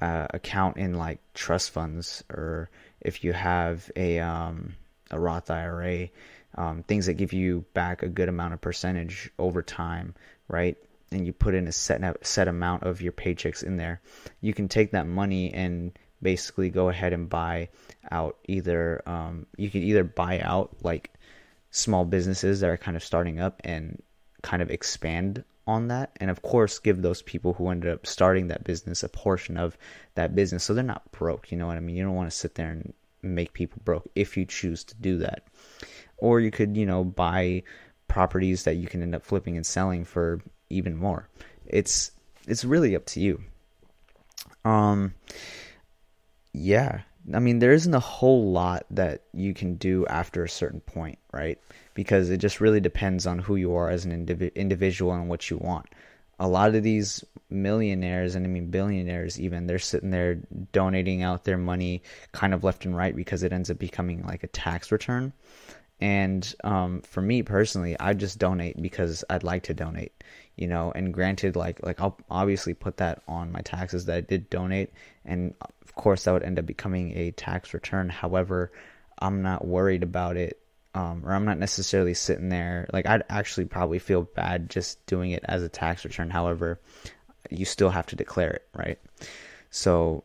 uh, 0.00 0.26
account 0.30 0.76
in 0.76 0.94
like 0.94 1.18
trust 1.34 1.72
funds 1.72 2.22
or 2.30 2.70
if 3.00 3.24
you 3.24 3.32
have 3.32 3.90
a 3.96 4.20
um, 4.20 4.76
a 5.10 5.18
Roth 5.18 5.50
IRA, 5.50 6.08
um, 6.54 6.84
things 6.84 7.06
that 7.06 7.14
give 7.14 7.32
you 7.32 7.64
back 7.74 8.04
a 8.04 8.08
good 8.08 8.28
amount 8.28 8.54
of 8.54 8.60
percentage 8.60 9.32
over 9.40 9.60
time, 9.60 10.14
right? 10.46 10.78
And 11.12 11.26
you 11.26 11.32
put 11.32 11.54
in 11.54 11.66
a 11.68 11.72
set 11.72 12.02
set 12.26 12.48
amount 12.48 12.84
of 12.84 13.00
your 13.00 13.12
paychecks 13.12 13.62
in 13.62 13.76
there, 13.76 14.00
you 14.40 14.54
can 14.54 14.68
take 14.68 14.92
that 14.92 15.06
money 15.06 15.52
and 15.52 15.92
basically 16.22 16.70
go 16.70 16.88
ahead 16.88 17.12
and 17.12 17.28
buy 17.28 17.68
out 18.10 18.36
either 18.46 19.02
um, 19.06 19.46
you 19.56 19.70
can 19.70 19.82
either 19.82 20.04
buy 20.04 20.40
out 20.40 20.76
like 20.82 21.12
small 21.70 22.04
businesses 22.04 22.60
that 22.60 22.70
are 22.70 22.76
kind 22.76 22.96
of 22.96 23.04
starting 23.04 23.40
up 23.40 23.60
and 23.64 24.02
kind 24.42 24.62
of 24.62 24.70
expand 24.70 25.44
on 25.66 25.88
that 25.88 26.10
and 26.16 26.30
of 26.30 26.42
course 26.42 26.78
give 26.78 27.00
those 27.00 27.22
people 27.22 27.54
who 27.54 27.68
ended 27.68 27.92
up 27.92 28.06
starting 28.06 28.48
that 28.48 28.64
business 28.64 29.02
a 29.02 29.08
portion 29.08 29.56
of 29.56 29.78
that 30.14 30.34
business 30.34 30.64
so 30.64 30.74
they're 30.74 30.82
not 30.82 31.10
broke 31.12 31.52
you 31.52 31.56
know 31.56 31.66
what 31.66 31.76
i 31.76 31.80
mean? 31.80 31.96
You 31.96 32.02
don't 32.02 32.14
want 32.14 32.30
to 32.30 32.36
sit 32.36 32.54
there 32.54 32.70
and 32.70 32.92
make 33.22 33.52
people 33.52 33.80
broke 33.84 34.08
if 34.14 34.36
you 34.36 34.44
choose 34.44 34.84
to 34.84 34.94
do 34.96 35.18
that. 35.18 35.44
Or 36.16 36.40
you 36.40 36.50
could 36.50 36.76
you 36.76 36.86
know 36.86 37.04
buy 37.04 37.62
properties 38.08 38.64
that 38.64 38.76
you 38.76 38.88
can 38.88 39.02
end 39.02 39.14
up 39.14 39.24
flipping 39.24 39.56
and 39.56 39.66
selling 39.66 40.04
for 40.04 40.40
even 40.70 40.96
more 40.96 41.28
it's 41.66 42.12
it's 42.46 42.64
really 42.64 42.96
up 42.96 43.04
to 43.04 43.20
you 43.20 43.40
um 44.64 45.14
yeah 46.52 47.02
I 47.34 47.38
mean, 47.38 47.58
there 47.58 47.72
isn't 47.72 47.94
a 47.94 48.00
whole 48.00 48.50
lot 48.50 48.86
that 48.90 49.22
you 49.32 49.54
can 49.54 49.74
do 49.74 50.06
after 50.06 50.42
a 50.42 50.48
certain 50.48 50.80
point, 50.80 51.18
right? 51.32 51.58
Because 51.94 52.30
it 52.30 52.38
just 52.38 52.60
really 52.60 52.80
depends 52.80 53.26
on 53.26 53.38
who 53.38 53.56
you 53.56 53.74
are 53.74 53.90
as 53.90 54.04
an 54.04 54.26
indiv- 54.26 54.54
individual 54.54 55.12
and 55.12 55.28
what 55.28 55.50
you 55.50 55.58
want. 55.58 55.86
A 56.38 56.48
lot 56.48 56.74
of 56.74 56.82
these 56.82 57.22
millionaires, 57.50 58.34
and 58.34 58.46
I 58.46 58.48
mean 58.48 58.70
billionaires 58.70 59.38
even, 59.38 59.66
they're 59.66 59.78
sitting 59.78 60.10
there 60.10 60.36
donating 60.72 61.22
out 61.22 61.44
their 61.44 61.58
money 61.58 62.02
kind 62.32 62.54
of 62.54 62.64
left 62.64 62.86
and 62.86 62.96
right 62.96 63.14
because 63.14 63.42
it 63.42 63.52
ends 63.52 63.70
up 63.70 63.78
becoming 63.78 64.24
like 64.24 64.42
a 64.42 64.48
tax 64.48 64.90
return. 64.90 65.32
And 66.00 66.54
um, 66.64 67.02
for 67.02 67.20
me 67.20 67.42
personally, 67.42 67.98
I 68.00 68.14
just 68.14 68.38
donate 68.38 68.80
because 68.80 69.22
I'd 69.28 69.42
like 69.42 69.64
to 69.64 69.74
donate, 69.74 70.12
you 70.56 70.66
know. 70.66 70.92
And 70.94 71.12
granted, 71.12 71.56
like 71.56 71.84
like 71.84 72.00
I'll 72.00 72.18
obviously 72.30 72.72
put 72.72 72.96
that 72.98 73.22
on 73.28 73.52
my 73.52 73.60
taxes 73.60 74.06
that 74.06 74.16
I 74.16 74.20
did 74.22 74.48
donate, 74.48 74.92
and 75.24 75.54
of 75.60 75.94
course 75.94 76.24
that 76.24 76.32
would 76.32 76.42
end 76.42 76.58
up 76.58 76.64
becoming 76.64 77.16
a 77.16 77.32
tax 77.32 77.74
return. 77.74 78.08
However, 78.08 78.72
I'm 79.18 79.42
not 79.42 79.66
worried 79.66 80.02
about 80.02 80.38
it, 80.38 80.62
um, 80.94 81.22
or 81.24 81.34
I'm 81.34 81.44
not 81.44 81.58
necessarily 81.58 82.14
sitting 82.14 82.48
there. 82.48 82.88
Like 82.92 83.06
I'd 83.06 83.24
actually 83.28 83.66
probably 83.66 83.98
feel 83.98 84.22
bad 84.22 84.70
just 84.70 85.04
doing 85.04 85.32
it 85.32 85.44
as 85.44 85.62
a 85.62 85.68
tax 85.68 86.04
return. 86.06 86.30
However, 86.30 86.80
you 87.50 87.66
still 87.66 87.90
have 87.90 88.06
to 88.06 88.16
declare 88.16 88.50
it, 88.50 88.68
right? 88.74 88.98
So 89.68 90.24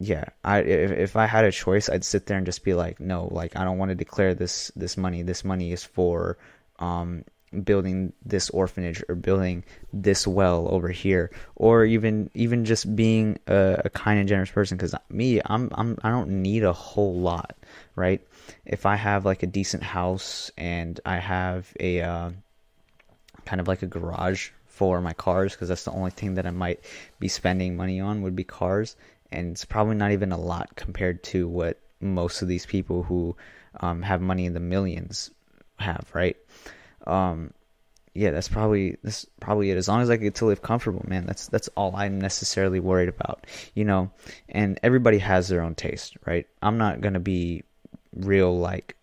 yeah, 0.00 0.24
I 0.44 0.60
if, 0.60 0.90
if 0.92 1.16
I 1.16 1.26
had 1.26 1.44
a 1.44 1.52
choice, 1.52 1.88
I'd 1.88 2.04
sit 2.04 2.26
there 2.26 2.36
and 2.36 2.46
just 2.46 2.62
be 2.62 2.74
like, 2.74 3.00
no, 3.00 3.28
like 3.32 3.56
I 3.56 3.64
don't 3.64 3.78
want 3.78 3.90
to 3.90 3.96
declare 3.96 4.34
this 4.34 4.70
this 4.76 4.96
money. 4.96 5.22
This 5.22 5.44
money 5.44 5.72
is 5.72 5.82
for 5.82 6.38
um, 6.78 7.24
building 7.64 8.12
this 8.24 8.48
orphanage 8.50 9.02
or 9.08 9.16
building 9.16 9.64
this 9.92 10.24
well 10.24 10.68
over 10.70 10.88
here, 10.88 11.32
or 11.56 11.84
even 11.84 12.30
even 12.34 12.64
just 12.64 12.94
being 12.94 13.40
a, 13.48 13.82
a 13.86 13.90
kind 13.90 14.20
and 14.20 14.28
generous 14.28 14.52
person. 14.52 14.76
Because 14.76 14.94
me, 15.10 15.40
I'm 15.44 15.68
I'm 15.74 15.98
I 16.04 16.10
don't 16.10 16.42
need 16.42 16.62
a 16.62 16.72
whole 16.72 17.18
lot, 17.18 17.56
right? 17.96 18.24
If 18.64 18.86
I 18.86 18.94
have 18.94 19.24
like 19.24 19.42
a 19.42 19.48
decent 19.48 19.82
house 19.82 20.52
and 20.56 21.00
I 21.04 21.16
have 21.16 21.72
a 21.80 22.02
uh, 22.02 22.30
kind 23.46 23.60
of 23.60 23.66
like 23.66 23.82
a 23.82 23.86
garage 23.86 24.50
for 24.66 25.00
my 25.00 25.12
cars 25.12 25.54
because 25.54 25.68
that's 25.68 25.82
the 25.82 25.90
only 25.90 26.12
thing 26.12 26.34
that 26.34 26.46
I 26.46 26.52
might 26.52 26.78
be 27.18 27.26
spending 27.26 27.76
money 27.76 27.98
on 27.98 28.22
would 28.22 28.36
be 28.36 28.44
cars 28.44 28.94
and 29.30 29.52
it's 29.52 29.64
probably 29.64 29.96
not 29.96 30.12
even 30.12 30.32
a 30.32 30.40
lot 30.40 30.74
compared 30.76 31.22
to 31.24 31.48
what 31.48 31.78
most 32.00 32.42
of 32.42 32.48
these 32.48 32.66
people 32.66 33.02
who 33.02 33.36
um, 33.80 34.02
have 34.02 34.20
money 34.20 34.46
in 34.46 34.54
the 34.54 34.60
millions 34.60 35.30
have, 35.78 36.08
right? 36.14 36.36
Um, 37.06 37.52
yeah, 38.14 38.30
that's 38.30 38.48
probably 38.48 38.96
that's 39.02 39.26
probably 39.40 39.70
it. 39.70 39.76
As 39.76 39.86
long 39.86 40.00
as 40.00 40.10
I 40.10 40.16
get 40.16 40.36
to 40.36 40.46
live 40.46 40.62
comfortable, 40.62 41.04
man, 41.06 41.26
that's 41.26 41.46
that's 41.48 41.68
all 41.76 41.94
I'm 41.94 42.20
necessarily 42.20 42.80
worried 42.80 43.08
about, 43.08 43.46
you 43.74 43.84
know. 43.84 44.10
And 44.48 44.80
everybody 44.82 45.18
has 45.18 45.48
their 45.48 45.62
own 45.62 45.74
taste, 45.74 46.16
right? 46.26 46.46
I'm 46.60 46.78
not 46.78 47.00
gonna 47.00 47.20
be 47.20 47.62
real 48.14 48.58
like 48.58 48.96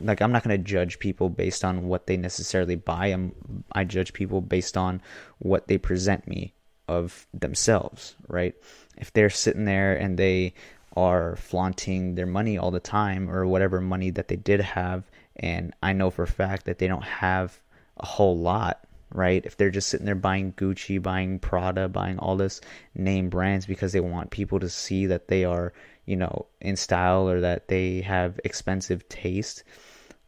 like 0.00 0.22
I'm 0.22 0.32
not 0.32 0.42
gonna 0.42 0.58
judge 0.58 0.98
people 0.98 1.28
based 1.28 1.64
on 1.64 1.86
what 1.86 2.06
they 2.06 2.16
necessarily 2.16 2.76
buy. 2.76 3.08
I'm 3.08 3.64
I 3.72 3.84
judge 3.84 4.12
people 4.12 4.40
based 4.40 4.76
on 4.76 5.02
what 5.38 5.68
they 5.68 5.76
present 5.76 6.26
me 6.26 6.54
of 6.88 7.26
themselves, 7.34 8.16
right? 8.28 8.54
If 9.02 9.12
they're 9.12 9.30
sitting 9.30 9.64
there 9.64 9.94
and 9.94 10.16
they 10.16 10.54
are 10.96 11.34
flaunting 11.36 12.14
their 12.14 12.26
money 12.26 12.56
all 12.56 12.70
the 12.70 12.80
time 12.80 13.28
or 13.28 13.44
whatever 13.44 13.80
money 13.80 14.10
that 14.10 14.28
they 14.28 14.36
did 14.36 14.60
have 14.60 15.02
and 15.36 15.74
I 15.82 15.92
know 15.92 16.10
for 16.10 16.22
a 16.22 16.28
fact 16.28 16.66
that 16.66 16.78
they 16.78 16.86
don't 16.86 17.02
have 17.02 17.58
a 17.96 18.06
whole 18.06 18.38
lot, 18.38 18.86
right? 19.12 19.44
If 19.44 19.56
they're 19.56 19.70
just 19.70 19.88
sitting 19.88 20.06
there 20.06 20.14
buying 20.14 20.52
Gucci, 20.52 21.02
buying 21.02 21.40
Prada, 21.40 21.88
buying 21.88 22.18
all 22.18 22.36
this 22.36 22.60
name 22.94 23.28
brands 23.28 23.66
because 23.66 23.92
they 23.92 24.00
want 24.00 24.30
people 24.30 24.60
to 24.60 24.68
see 24.68 25.06
that 25.06 25.26
they 25.26 25.44
are, 25.44 25.72
you 26.06 26.16
know, 26.16 26.46
in 26.60 26.76
style 26.76 27.28
or 27.28 27.40
that 27.40 27.66
they 27.66 28.02
have 28.02 28.38
expensive 28.44 29.08
taste, 29.08 29.64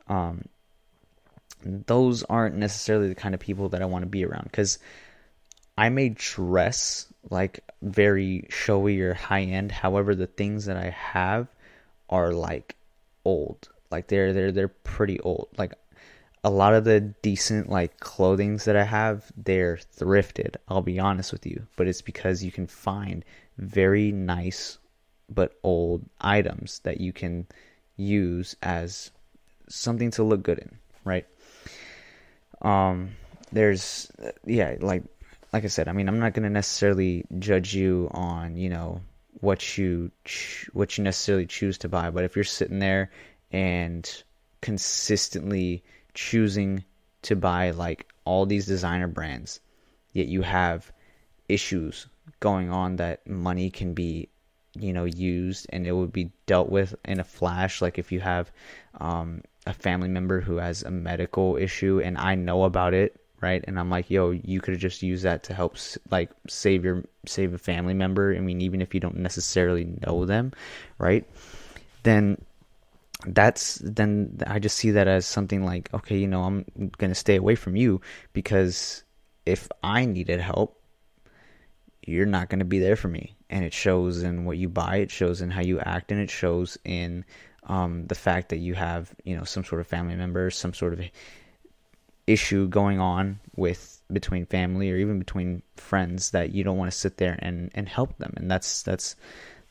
um, 0.09 0.47
those 1.63 2.25
aren't 2.25 2.57
necessarily 2.57 3.09
the 3.09 3.15
kind 3.15 3.35
of 3.35 3.41
people 3.41 3.69
that 3.69 3.83
I 3.83 3.87
want 3.87 4.03
to 4.03 4.11
be 4.11 4.25
around 4.25 4.45
because 4.45 4.79
I 5.79 5.91
may 5.91 6.09
dress 6.09 7.07
like 7.31 7.61
very 7.83 8.47
showy 8.51 9.01
or 9.01 9.15
high 9.15 9.43
end. 9.43 9.73
However, 9.73 10.15
the 10.15 10.27
things 10.27 10.67
that 10.67 10.77
I 10.77 10.91
have 10.91 11.49
are 12.11 12.33
like 12.33 12.77
old. 13.25 13.69
Like 13.91 14.09
they're 14.09 14.33
they're 14.33 14.53
they're 14.53 14.69
pretty 14.69 15.21
old. 15.21 15.49
Like 15.57 15.75
a 16.43 16.51
lot 16.51 16.75
of 16.75 16.85
the 16.85 17.01
decent 17.01 17.71
like 17.71 18.01
clothings 18.01 18.65
that 18.67 18.77
I 18.77 18.85
have, 18.85 19.33
they're 19.37 19.79
thrifted. 19.97 20.57
I'll 20.69 20.83
be 20.83 20.99
honest 20.99 21.33
with 21.33 21.47
you, 21.47 21.67
but 21.77 21.89
it's 21.89 22.03
because 22.03 22.45
you 22.45 22.53
can 22.53 22.67
find 22.67 23.25
very 23.57 24.13
nice 24.13 24.79
but 25.31 25.59
old 25.63 26.05
items 26.21 26.81
that 26.81 27.01
you 27.01 27.13
can 27.13 27.47
use 27.97 28.57
as 28.63 29.11
something 29.69 30.11
to 30.11 30.23
look 30.23 30.43
good 30.43 30.59
in, 30.59 30.79
right? 31.05 31.27
Um 32.61 33.17
there's 33.53 34.11
yeah, 34.45 34.77
like 34.81 35.05
like 35.55 35.63
I 35.63 35.69
said, 35.69 35.87
I 35.87 35.93
mean, 35.93 36.09
I'm 36.09 36.19
not 36.19 36.35
going 36.35 36.43
to 36.43 36.51
necessarily 36.51 37.25
judge 37.39 37.77
you 37.77 38.11
on, 38.11 38.57
you 38.57 38.69
know, 38.69 39.01
what 39.39 39.79
you 39.79 40.11
ch- 40.25 40.69
what 40.73 40.99
you 40.99 41.05
necessarily 41.05 41.47
choose 41.47 41.79
to 41.79 41.89
buy, 41.89 42.11
but 42.11 42.25
if 42.25 42.35
you're 42.35 42.45
sitting 42.45 42.81
there 42.81 43.13
and 43.53 44.25
consistently 44.61 45.85
choosing 46.13 46.83
to 47.23 47.37
buy 47.37 47.71
like 47.71 48.09
all 48.25 48.47
these 48.47 48.67
designer 48.67 49.07
brands, 49.07 49.61
yet 50.13 50.27
you 50.27 50.43
have 50.43 50.91
issues 51.49 52.09
going 52.41 52.73
on 52.73 52.97
that 52.97 53.25
money 53.25 53.71
can 53.71 53.95
be 53.95 54.29
you 54.75 54.93
know 54.93 55.05
used 55.05 55.69
and 55.69 55.87
it 55.87 55.93
would 55.93 56.13
be 56.13 56.33
dealt 56.47 56.69
with 56.69 56.97
in 57.05 57.21
a 57.21 57.25
flash 57.25 57.81
like 57.81 57.97
if 57.97 58.11
you 58.11 58.19
have 58.19 58.51
um, 59.01 59.41
a 59.67 59.73
family 59.73 60.09
member 60.09 60.41
who 60.41 60.57
has 60.57 60.83
a 60.83 60.91
medical 60.91 61.57
issue 61.57 62.01
and 62.03 62.19
i 62.19 62.35
know 62.35 62.65
about 62.65 62.93
it 62.93 63.24
right? 63.45 63.63
And 63.69 63.79
I'm 63.79 63.91
like, 63.91 64.11
yo, 64.11 64.31
you 64.31 64.63
could 64.63 64.73
have 64.73 64.81
just 64.81 65.03
used 65.03 65.25
that 65.25 65.43
to 65.45 65.55
help 65.55 65.77
like 66.11 66.31
save 66.49 66.83
your 66.83 67.05
save 67.27 67.53
a 67.53 67.59
family 67.59 67.93
member. 67.93 68.35
I 68.35 68.41
mean, 68.41 68.63
even 68.63 68.81
if 68.81 68.95
you 68.95 69.01
don't 69.01 69.17
necessarily 69.17 69.85
know 69.85 70.25
them, 70.25 70.53
right? 70.97 71.29
Then 72.05 72.41
that's 73.27 73.77
then 73.85 74.39
I 74.47 74.59
just 74.61 74.79
see 74.79 74.93
that 74.93 75.09
as 75.09 75.27
something 75.27 75.63
like, 75.63 75.93
okay, 75.93 76.17
you 76.17 76.27
know, 76.27 76.43
I'm 76.43 76.65
gonna 76.97 77.15
stay 77.15 77.37
away 77.37 77.55
from 77.55 77.77
you 77.77 78.01
because 78.33 79.05
if 79.45 79.69
I 79.83 80.07
needed 80.07 80.41
help, 80.41 80.81
you're 82.07 82.25
not 82.25 82.49
gonna 82.49 82.65
be 82.65 82.79
there 82.79 82.97
for 82.97 83.09
me, 83.09 83.37
and 83.51 83.63
it 83.63 83.75
shows 83.75 84.23
in 84.23 84.47
what 84.47 84.57
you 84.57 84.71
buy, 84.71 84.97
it 84.97 85.11
shows 85.11 85.43
in 85.43 85.51
how 85.51 85.61
you 85.61 85.81
act, 85.81 86.13
and 86.13 86.21
it 86.21 86.31
shows 86.31 86.79
in 86.85 87.27
um, 87.65 88.07
the 88.07 88.15
fact 88.15 88.49
that 88.49 88.59
you 88.59 88.75
have, 88.75 89.15
you 89.25 89.37
know, 89.37 89.45
some 89.45 89.65
sort 89.65 89.83
of 89.83 89.87
family 89.87 90.17
member, 90.17 90.51
some 90.51 90.73
sort 90.73 90.95
of 90.95 91.01
issue 92.27 92.69
going 92.69 93.01
on 93.01 93.41
with 93.57 94.01
between 94.13 94.47
family 94.47 94.91
or 94.91 94.97
even 94.97 95.19
between 95.19 95.63
friends 95.77 96.31
that 96.31 96.53
you 96.53 96.65
don't 96.65 96.79
want 96.79 96.91
to 96.91 96.97
sit 96.97 97.17
there 97.17 97.39
and 97.41 97.71
and 97.75 97.89
help 97.89 98.17
them. 98.19 98.33
And 98.37 98.51
that's 98.51 98.83
that's 98.83 99.17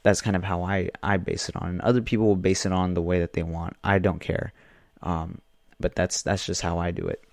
that's 0.03 0.21
kind 0.21 0.35
of 0.35 0.43
how 0.43 0.63
I 0.63 0.89
I 1.01 1.17
base 1.17 1.49
it 1.49 1.55
on. 1.55 1.69
And 1.69 1.81
other 1.81 2.01
people 2.01 2.27
will 2.27 2.35
base 2.35 2.65
it 2.65 2.71
on 2.71 2.93
the 2.93 3.01
way 3.01 3.19
that 3.19 3.33
they 3.33 3.43
want. 3.43 3.75
I 3.83 3.99
don't 3.99 4.19
care. 4.19 4.53
Um, 5.01 5.39
but 5.79 5.95
that's 5.95 6.21
that's 6.21 6.45
just 6.45 6.61
how 6.61 6.79
I 6.79 6.91
do 6.91 7.07
it. 7.07 7.23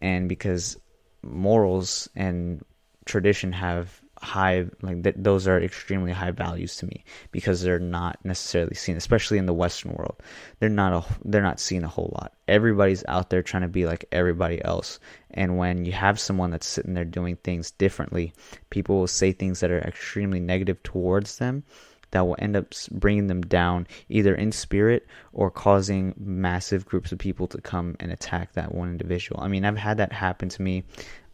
And 0.00 0.28
because 0.28 0.78
morals 1.22 2.08
and 2.16 2.64
tradition 3.04 3.52
have 3.52 4.00
high 4.20 4.66
like 4.82 5.02
th- 5.02 5.16
those 5.18 5.48
are 5.48 5.60
extremely 5.60 6.12
high 6.12 6.30
values 6.30 6.76
to 6.76 6.86
me 6.86 7.04
because 7.32 7.62
they're 7.62 7.78
not 7.78 8.18
necessarily 8.22 8.74
seen 8.74 8.96
especially 8.96 9.38
in 9.38 9.46
the 9.46 9.54
western 9.54 9.92
world. 9.92 10.22
They're 10.58 10.68
not 10.68 10.92
a 10.92 11.18
they're 11.24 11.42
not 11.42 11.58
seen 11.58 11.84
a 11.84 11.88
whole 11.88 12.12
lot. 12.14 12.32
Everybody's 12.46 13.04
out 13.08 13.30
there 13.30 13.42
trying 13.42 13.62
to 13.62 13.68
be 13.68 13.86
like 13.86 14.04
everybody 14.12 14.62
else. 14.62 15.00
And 15.30 15.56
when 15.56 15.84
you 15.84 15.92
have 15.92 16.20
someone 16.20 16.50
that's 16.50 16.66
sitting 16.66 16.94
there 16.94 17.04
doing 17.04 17.36
things 17.36 17.70
differently 17.70 18.34
people 18.68 18.98
will 18.98 19.06
say 19.06 19.32
things 19.32 19.60
that 19.60 19.70
are 19.70 19.80
extremely 19.80 20.40
negative 20.40 20.82
towards 20.82 21.38
them 21.38 21.64
that 22.10 22.26
will 22.26 22.36
end 22.40 22.56
up 22.56 22.74
bringing 22.90 23.28
them 23.28 23.40
down 23.40 23.86
either 24.08 24.34
in 24.34 24.52
spirit 24.52 25.06
or 25.32 25.50
causing 25.50 26.12
massive 26.18 26.84
groups 26.84 27.12
of 27.12 27.18
people 27.18 27.46
to 27.46 27.60
come 27.60 27.96
and 28.00 28.10
attack 28.10 28.52
that 28.52 28.74
one 28.74 28.90
individual. 28.90 29.40
I 29.40 29.48
mean 29.48 29.64
i've 29.64 29.78
had 29.78 29.96
that 29.96 30.12
happen 30.12 30.50
to 30.50 30.62
me 30.62 30.84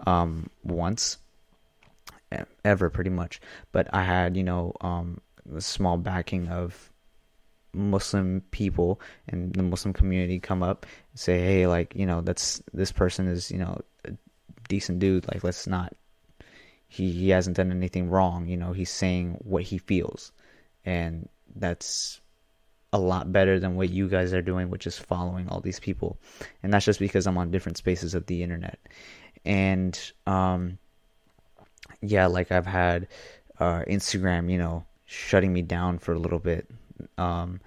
um, 0.06 0.50
once 0.62 1.18
ever 2.64 2.90
pretty 2.90 3.10
much. 3.10 3.40
But 3.72 3.88
I 3.92 4.02
had 4.02 4.36
you 4.36 4.44
know 4.44 4.72
um, 4.80 5.20
small 5.58 5.96
backing 5.96 6.48
of 6.48 6.92
Muslim 7.72 8.42
people 8.50 9.00
and 9.28 9.54
the 9.54 9.62
Muslim 9.62 9.92
community 9.92 10.40
come 10.40 10.62
up 10.62 10.86
and 11.12 11.20
say, 11.20 11.38
hey, 11.38 11.66
like 11.66 11.94
you 11.94 12.06
know 12.06 12.20
that's 12.22 12.62
this 12.72 12.92
person 12.92 13.28
is 13.28 13.50
you 13.50 13.58
know 13.58 13.80
a 14.04 14.12
decent 14.68 14.98
dude. 14.98 15.26
Like, 15.32 15.44
let's 15.44 15.66
not. 15.66 15.94
He 16.88 17.12
he 17.12 17.30
hasn't 17.30 17.56
done 17.56 17.70
anything 17.70 18.08
wrong. 18.08 18.48
You 18.48 18.56
know, 18.56 18.72
he's 18.72 18.90
saying 18.90 19.38
what 19.42 19.62
he 19.62 19.78
feels, 19.78 20.32
and 20.84 21.28
that's 21.54 22.20
a 22.92 22.98
lot 22.98 23.30
better 23.30 23.58
than 23.60 23.76
what 23.76 23.90
you 23.90 24.08
guys 24.08 24.32
are 24.32 24.42
doing, 24.42 24.70
which 24.70 24.86
is 24.86 24.98
following 24.98 25.48
all 25.48 25.60
these 25.60 25.80
people. 25.80 26.18
And 26.62 26.72
that's 26.72 26.84
just 26.84 27.00
because 27.00 27.26
I'm 27.26 27.36
on 27.36 27.50
different 27.50 27.76
spaces 27.76 28.14
of 28.14 28.26
the 28.26 28.42
internet. 28.42 28.78
And 29.44 29.98
um, 30.26 30.78
yeah, 32.00 32.26
like 32.26 32.52
I've 32.52 32.66
had 32.66 33.08
uh, 33.58 33.82
Instagram, 33.88 34.50
you 34.50 34.58
know, 34.58 34.84
shutting 35.06 35.52
me 35.52 35.62
down 35.62 35.98
for 35.98 36.12
a 36.12 36.18
little 36.18 36.38
bit. 36.38 36.68
Um, 37.18 37.60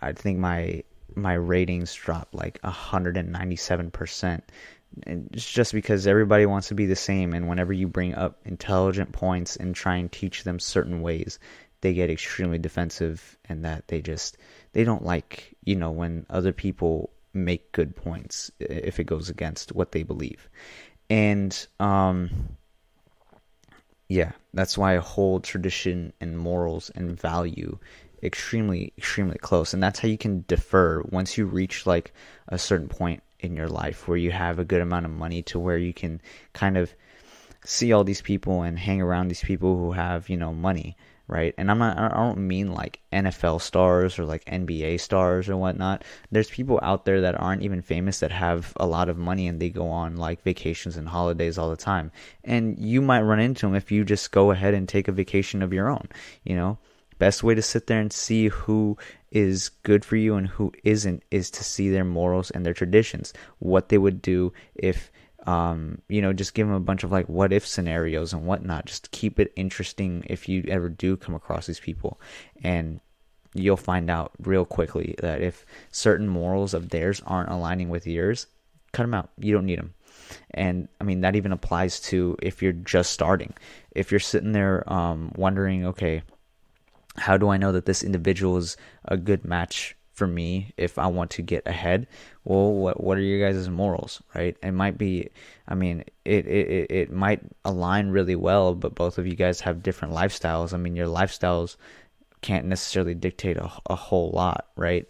I 0.00 0.12
think 0.12 0.38
my 0.38 0.82
my 1.14 1.34
ratings 1.34 1.94
dropped 1.94 2.34
like 2.34 2.60
197%. 2.62 4.40
And 5.04 5.28
it's 5.32 5.50
just 5.50 5.72
because 5.72 6.06
everybody 6.06 6.46
wants 6.46 6.68
to 6.68 6.74
be 6.74 6.86
the 6.86 6.96
same 6.96 7.32
and 7.34 7.48
whenever 7.48 7.72
you 7.72 7.88
bring 7.88 8.14
up 8.14 8.38
intelligent 8.44 9.12
points 9.12 9.56
and 9.56 9.74
try 9.74 9.96
and 9.96 10.12
teach 10.12 10.44
them 10.44 10.58
certain 10.58 11.00
ways, 11.00 11.38
they 11.80 11.94
get 11.94 12.10
extremely 12.10 12.58
defensive 12.58 13.36
and 13.46 13.64
that 13.64 13.88
they 13.88 14.00
just 14.00 14.36
they 14.72 14.84
don't 14.84 15.04
like, 15.04 15.54
you 15.64 15.74
know, 15.74 15.90
when 15.90 16.26
other 16.30 16.52
people 16.52 17.10
make 17.32 17.72
good 17.72 17.94
points 17.96 18.50
if 18.60 18.98
it 19.00 19.04
goes 19.04 19.28
against 19.28 19.74
what 19.74 19.92
they 19.92 20.02
believe. 20.02 20.48
And 21.10 21.66
um 21.80 22.56
yeah, 24.08 24.32
that's 24.54 24.78
why 24.78 24.94
I 24.94 24.98
hold 24.98 25.44
tradition 25.44 26.12
and 26.20 26.38
morals 26.38 26.90
and 26.94 27.18
value 27.18 27.78
extremely, 28.22 28.92
extremely 28.96 29.38
close. 29.38 29.74
And 29.74 29.82
that's 29.82 29.98
how 29.98 30.08
you 30.08 30.18
can 30.18 30.44
defer 30.48 31.02
once 31.10 31.36
you 31.36 31.46
reach 31.46 31.86
like 31.86 32.12
a 32.48 32.58
certain 32.58 32.88
point 32.88 33.22
in 33.40 33.56
your 33.56 33.68
life 33.68 34.08
where 34.08 34.16
you 34.16 34.30
have 34.30 34.58
a 34.58 34.64
good 34.64 34.80
amount 34.80 35.06
of 35.06 35.12
money 35.12 35.42
to 35.42 35.58
where 35.58 35.78
you 35.78 35.92
can 35.92 36.20
kind 36.52 36.76
of 36.76 36.94
see 37.64 37.92
all 37.92 38.04
these 38.04 38.22
people 38.22 38.62
and 38.62 38.78
hang 38.78 39.00
around 39.00 39.28
these 39.28 39.42
people 39.42 39.76
who 39.76 39.92
have, 39.92 40.28
you 40.28 40.36
know, 40.36 40.52
money 40.52 40.96
right? 41.28 41.54
And 41.58 41.70
I'm 41.70 41.78
not, 41.78 41.98
I 41.98 42.08
don't 42.08 42.46
mean 42.46 42.72
like 42.72 43.00
NFL 43.12 43.60
stars 43.60 44.18
or 44.18 44.24
like 44.24 44.44
NBA 44.44 45.00
stars 45.00 45.48
or 45.48 45.56
whatnot. 45.56 46.04
There's 46.30 46.50
people 46.50 46.78
out 46.82 47.04
there 47.04 47.20
that 47.22 47.40
aren't 47.40 47.62
even 47.62 47.82
famous 47.82 48.20
that 48.20 48.30
have 48.30 48.72
a 48.76 48.86
lot 48.86 49.08
of 49.08 49.18
money 49.18 49.46
and 49.46 49.60
they 49.60 49.70
go 49.70 49.88
on 49.88 50.16
like 50.16 50.42
vacations 50.42 50.96
and 50.96 51.08
holidays 51.08 51.58
all 51.58 51.70
the 51.70 51.76
time. 51.76 52.12
And 52.44 52.78
you 52.78 53.02
might 53.02 53.22
run 53.22 53.40
into 53.40 53.66
them 53.66 53.74
if 53.74 53.90
you 53.90 54.04
just 54.04 54.30
go 54.30 54.50
ahead 54.52 54.74
and 54.74 54.88
take 54.88 55.08
a 55.08 55.12
vacation 55.12 55.62
of 55.62 55.72
your 55.72 55.88
own, 55.88 56.08
you 56.44 56.54
know? 56.54 56.78
Best 57.18 57.42
way 57.42 57.54
to 57.54 57.62
sit 57.62 57.86
there 57.86 57.98
and 57.98 58.12
see 58.12 58.48
who 58.48 58.98
is 59.30 59.70
good 59.82 60.04
for 60.04 60.16
you 60.16 60.34
and 60.36 60.46
who 60.46 60.70
isn't 60.84 61.22
is 61.30 61.50
to 61.50 61.64
see 61.64 61.88
their 61.88 62.04
morals 62.04 62.50
and 62.50 62.64
their 62.64 62.74
traditions. 62.74 63.32
What 63.58 63.88
they 63.88 63.96
would 63.96 64.20
do 64.20 64.52
if 64.74 65.10
um, 65.46 66.02
you 66.08 66.20
know, 66.20 66.32
just 66.32 66.54
give 66.54 66.66
them 66.66 66.76
a 66.76 66.80
bunch 66.80 67.04
of 67.04 67.12
like 67.12 67.28
what 67.28 67.52
if 67.52 67.66
scenarios 67.66 68.32
and 68.32 68.46
whatnot. 68.46 68.86
Just 68.86 69.10
keep 69.12 69.38
it 69.38 69.52
interesting 69.56 70.24
if 70.26 70.48
you 70.48 70.64
ever 70.68 70.88
do 70.88 71.16
come 71.16 71.34
across 71.34 71.66
these 71.66 71.80
people. 71.80 72.20
And 72.62 73.00
you'll 73.54 73.76
find 73.76 74.10
out 74.10 74.32
real 74.40 74.64
quickly 74.64 75.14
that 75.20 75.40
if 75.40 75.64
certain 75.90 76.28
morals 76.28 76.74
of 76.74 76.90
theirs 76.90 77.22
aren't 77.26 77.50
aligning 77.50 77.88
with 77.88 78.06
yours, 78.06 78.46
cut 78.92 79.04
them 79.04 79.14
out. 79.14 79.30
You 79.38 79.52
don't 79.52 79.66
need 79.66 79.78
them. 79.78 79.94
And 80.52 80.88
I 81.00 81.04
mean, 81.04 81.20
that 81.20 81.36
even 81.36 81.52
applies 81.52 82.00
to 82.02 82.36
if 82.42 82.62
you're 82.62 82.72
just 82.72 83.12
starting. 83.12 83.54
If 83.92 84.10
you're 84.10 84.20
sitting 84.20 84.52
there 84.52 84.90
um, 84.92 85.32
wondering, 85.36 85.86
okay, 85.86 86.22
how 87.16 87.36
do 87.36 87.48
I 87.48 87.56
know 87.56 87.72
that 87.72 87.86
this 87.86 88.02
individual 88.02 88.56
is 88.56 88.76
a 89.04 89.16
good 89.16 89.44
match 89.44 89.95
for 90.16 90.26
me 90.26 90.72
if 90.76 90.98
I 90.98 91.06
want 91.08 91.30
to 91.32 91.42
get 91.42 91.66
ahead. 91.66 92.06
Well, 92.44 92.72
what 92.72 93.02
what 93.02 93.18
are 93.18 93.22
your 93.22 93.46
guys' 93.48 93.68
morals, 93.68 94.22
right? 94.34 94.56
It 94.62 94.72
might 94.72 94.98
be, 94.98 95.28
I 95.68 95.74
mean, 95.74 96.04
it, 96.24 96.46
it 96.46 96.90
it 96.90 97.12
might 97.12 97.40
align 97.64 98.08
really 98.08 98.36
well, 98.36 98.74
but 98.74 98.94
both 98.94 99.18
of 99.18 99.26
you 99.26 99.34
guys 99.36 99.60
have 99.60 99.82
different 99.82 100.14
lifestyles. 100.14 100.72
I 100.72 100.78
mean, 100.78 100.96
your 100.96 101.06
lifestyles 101.06 101.76
can't 102.40 102.66
necessarily 102.66 103.14
dictate 103.14 103.56
a, 103.58 103.70
a 103.86 103.94
whole 103.94 104.30
lot, 104.30 104.66
right? 104.76 105.06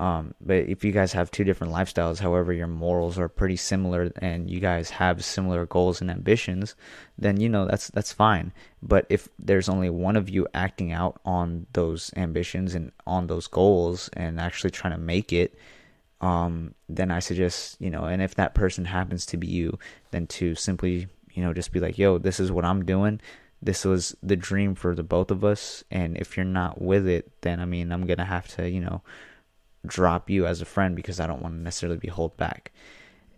Um, 0.00 0.32
but 0.40 0.56
if 0.56 0.82
you 0.82 0.92
guys 0.92 1.12
have 1.12 1.30
two 1.30 1.44
different 1.44 1.74
lifestyles, 1.74 2.18
however, 2.18 2.54
your 2.54 2.66
morals 2.66 3.18
are 3.18 3.28
pretty 3.28 3.56
similar 3.56 4.10
and 4.16 4.50
you 4.50 4.58
guys 4.58 4.88
have 4.88 5.22
similar 5.22 5.66
goals 5.66 6.00
and 6.00 6.10
ambitions, 6.10 6.74
then 7.18 7.38
you 7.38 7.50
know 7.50 7.66
that's 7.66 7.88
that's 7.88 8.10
fine. 8.10 8.50
But 8.82 9.04
if 9.10 9.28
there's 9.38 9.68
only 9.68 9.90
one 9.90 10.16
of 10.16 10.30
you 10.30 10.48
acting 10.54 10.90
out 10.90 11.20
on 11.26 11.66
those 11.74 12.10
ambitions 12.16 12.74
and 12.74 12.92
on 13.06 13.26
those 13.26 13.46
goals 13.46 14.08
and 14.14 14.40
actually 14.40 14.70
trying 14.70 14.94
to 14.94 14.98
make 14.98 15.34
it, 15.34 15.54
um, 16.22 16.74
then 16.88 17.10
I 17.10 17.18
suggest 17.18 17.76
you 17.78 17.90
know, 17.90 18.04
and 18.04 18.22
if 18.22 18.36
that 18.36 18.54
person 18.54 18.86
happens 18.86 19.26
to 19.26 19.36
be 19.36 19.48
you, 19.48 19.78
then 20.12 20.26
to 20.28 20.54
simply 20.54 21.08
you 21.34 21.42
know 21.42 21.52
just 21.52 21.72
be 21.72 21.80
like, 21.80 21.98
yo, 21.98 22.16
this 22.16 22.40
is 22.40 22.50
what 22.50 22.64
I'm 22.64 22.86
doing. 22.86 23.20
This 23.60 23.84
was 23.84 24.16
the 24.22 24.36
dream 24.36 24.74
for 24.74 24.94
the 24.94 25.02
both 25.02 25.30
of 25.30 25.44
us, 25.44 25.84
and 25.90 26.16
if 26.16 26.38
you're 26.38 26.46
not 26.46 26.80
with 26.80 27.06
it, 27.06 27.30
then 27.42 27.60
I 27.60 27.66
mean, 27.66 27.92
I'm 27.92 28.06
gonna 28.06 28.24
have 28.24 28.48
to 28.56 28.66
you 28.66 28.80
know 28.80 29.02
drop 29.86 30.30
you 30.30 30.46
as 30.46 30.60
a 30.60 30.66
friend 30.66 30.94
because 30.94 31.20
I 31.20 31.26
don't 31.26 31.42
want 31.42 31.54
to 31.54 31.60
necessarily 31.60 31.98
be 31.98 32.08
held 32.08 32.36
back. 32.36 32.72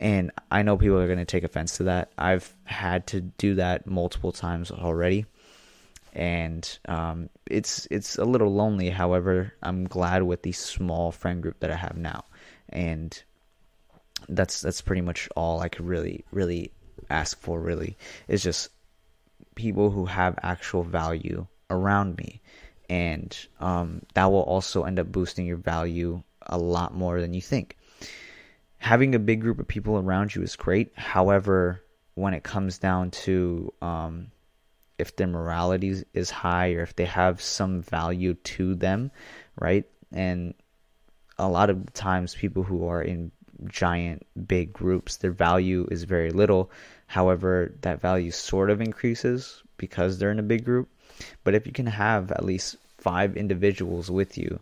And 0.00 0.33
I 0.50 0.62
know 0.62 0.76
people 0.76 0.98
are 0.98 1.07
going 1.07 1.18
to 1.20 1.24
take 1.24 1.44
offense 1.44 1.76
to 1.76 1.85
that. 1.85 2.11
I've 2.18 2.52
had 2.64 3.07
to 3.09 3.20
do 3.20 3.55
that 3.55 3.87
multiple 3.87 4.33
times 4.33 4.72
already. 4.72 5.26
And 6.12 6.78
um, 6.88 7.31
it's 7.46 7.87
it's 7.90 8.18
a 8.18 8.24
little 8.24 8.52
lonely. 8.52 8.90
However, 8.90 9.55
I'm 9.62 9.85
glad 9.85 10.24
with 10.24 10.42
the 10.42 10.52
small 10.52 11.12
friend 11.12 11.40
group 11.40 11.61
that 11.61 11.70
I 11.70 11.76
have 11.76 11.96
now, 11.96 12.24
and 12.68 13.22
that's 14.28 14.61
that's 14.61 14.83
pretty 14.83 15.00
much 15.00 15.28
all 15.37 15.61
I 15.61 15.70
could 15.70 15.87
really 15.87 16.26
really 16.31 16.70
ask 17.09 17.40
for. 17.40 17.59
Really, 17.59 17.96
is 18.28 18.42
just 18.42 18.68
people 19.55 19.90
who 19.90 20.05
have 20.05 20.38
actual 20.42 20.83
value 20.83 21.46
around 21.70 22.18
me, 22.18 22.42
and 22.90 23.35
um, 23.59 24.02
that 24.12 24.31
will 24.31 24.42
also 24.42 24.83
end 24.83 24.98
up 24.98 25.11
boosting 25.11 25.46
your 25.46 25.57
value 25.57 26.22
a 26.46 26.59
lot 26.59 26.94
more 26.94 27.20
than 27.20 27.35
you 27.35 27.40
think. 27.40 27.76
Having 28.78 29.14
a 29.14 29.18
big 29.18 29.40
group 29.40 29.59
of 29.61 29.68
people 29.68 29.96
around 29.96 30.35
you 30.35 30.42
is 30.42 30.57
great. 30.57 30.92
However, 30.96 31.83
when 32.14 32.35
it 32.35 32.42
comes 32.42 32.78
down 32.78 33.11
to 33.11 33.72
um, 33.81 34.33
if 34.98 35.16
their 35.16 35.26
morality 35.26 36.05
is 36.14 36.31
high 36.31 36.72
or 36.72 36.83
if 36.83 36.94
they 36.96 37.05
have 37.07 37.40
some 37.40 37.83
value 37.83 38.35
to 38.35 38.74
them, 38.74 39.11
right? 39.61 39.85
And 40.12 40.55
a 41.38 41.48
lot 41.48 41.70
of 41.70 41.92
times, 41.92 42.35
people 42.35 42.62
who 42.62 42.87
are 42.87 43.02
in 43.02 43.33
giant, 43.66 44.26
big 44.46 44.72
groups, 44.72 45.16
their 45.16 45.33
value 45.33 45.87
is 45.90 46.05
very 46.05 46.31
little. 46.31 46.70
However, 47.07 47.74
that 47.83 48.00
value 48.00 48.31
sort 48.31 48.70
of 48.70 48.81
increases 48.81 49.62
because 49.76 50.18
they're 50.18 50.31
in 50.31 50.38
a 50.38 50.44
big 50.55 50.64
group. 50.64 50.88
But 51.44 51.55
if 51.55 51.66
you 51.66 51.72
can 51.72 51.87
have 51.87 52.31
at 52.31 52.44
least 52.44 52.76
five 52.98 53.37
individuals 53.37 54.11
with 54.11 54.38
you 54.38 54.61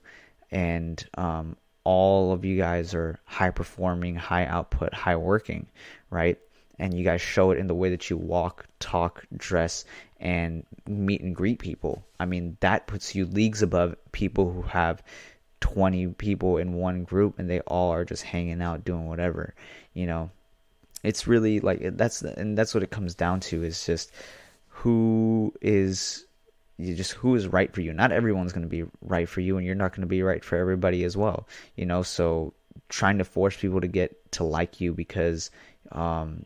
and 0.50 1.04
um, 1.18 1.56
all 1.84 2.32
of 2.32 2.44
you 2.44 2.56
guys 2.56 2.94
are 2.94 3.18
high 3.24 3.50
performing, 3.50 4.14
high 4.16 4.46
output, 4.46 4.92
high 4.92 5.16
working, 5.16 5.66
right? 6.10 6.38
And 6.78 6.94
you 6.94 7.04
guys 7.04 7.20
show 7.20 7.50
it 7.50 7.58
in 7.58 7.66
the 7.66 7.74
way 7.74 7.90
that 7.90 8.08
you 8.08 8.16
walk, 8.16 8.66
talk, 8.78 9.24
dress, 9.36 9.84
and 10.18 10.64
meet 10.86 11.20
and 11.20 11.34
greet 11.34 11.58
people. 11.58 12.04
I 12.18 12.26
mean, 12.26 12.56
that 12.60 12.86
puts 12.86 13.14
you 13.14 13.26
leagues 13.26 13.62
above 13.62 13.96
people 14.12 14.52
who 14.52 14.62
have 14.62 15.02
20 15.60 16.08
people 16.14 16.56
in 16.56 16.74
one 16.74 17.04
group 17.04 17.38
and 17.38 17.48
they 17.48 17.60
all 17.60 17.90
are 17.92 18.04
just 18.04 18.22
hanging 18.22 18.62
out 18.62 18.84
doing 18.84 19.06
whatever, 19.06 19.54
you 19.94 20.06
know. 20.06 20.30
It's 21.02 21.26
really 21.26 21.60
like 21.60 21.96
that's 21.96 22.20
and 22.20 22.58
that's 22.58 22.74
what 22.74 22.82
it 22.82 22.90
comes 22.90 23.14
down 23.14 23.40
to 23.40 23.62
is 23.62 23.86
just 23.86 24.12
who 24.68 25.54
is 25.62 26.26
you 26.80 26.94
just 26.94 27.12
who 27.12 27.34
is 27.34 27.46
right 27.46 27.72
for 27.72 27.80
you. 27.80 27.92
Not 27.92 28.12
everyone's 28.12 28.52
going 28.52 28.62
to 28.62 28.68
be 28.68 28.84
right 29.02 29.28
for 29.28 29.40
you, 29.40 29.56
and 29.56 29.66
you're 29.66 29.74
not 29.74 29.92
going 29.92 30.02
to 30.02 30.06
be 30.06 30.22
right 30.22 30.44
for 30.44 30.56
everybody 30.56 31.04
as 31.04 31.16
well. 31.16 31.46
You 31.76 31.86
know, 31.86 32.02
so 32.02 32.54
trying 32.88 33.18
to 33.18 33.24
force 33.24 33.56
people 33.56 33.80
to 33.80 33.88
get 33.88 34.32
to 34.32 34.44
like 34.44 34.80
you 34.80 34.94
because 34.94 35.50
um, 35.92 36.44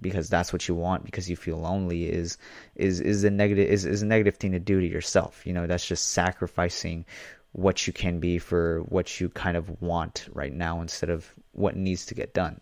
because 0.00 0.28
that's 0.28 0.52
what 0.52 0.68
you 0.68 0.74
want 0.74 1.04
because 1.04 1.28
you 1.28 1.36
feel 1.36 1.58
lonely 1.58 2.08
is 2.08 2.38
is 2.74 3.00
is 3.00 3.24
a 3.24 3.30
negative 3.30 3.68
is, 3.68 3.84
is 3.84 4.02
a 4.02 4.06
negative 4.06 4.36
thing 4.36 4.52
to 4.52 4.60
do 4.60 4.80
to 4.80 4.86
yourself. 4.86 5.46
You 5.46 5.52
know, 5.52 5.66
that's 5.66 5.86
just 5.86 6.08
sacrificing 6.08 7.04
what 7.52 7.86
you 7.86 7.92
can 7.92 8.20
be 8.20 8.38
for 8.38 8.82
what 8.82 9.20
you 9.20 9.28
kind 9.30 9.56
of 9.56 9.80
want 9.80 10.28
right 10.32 10.52
now 10.52 10.80
instead 10.80 11.10
of 11.10 11.32
what 11.52 11.74
needs 11.74 12.06
to 12.06 12.14
get 12.14 12.34
done. 12.34 12.60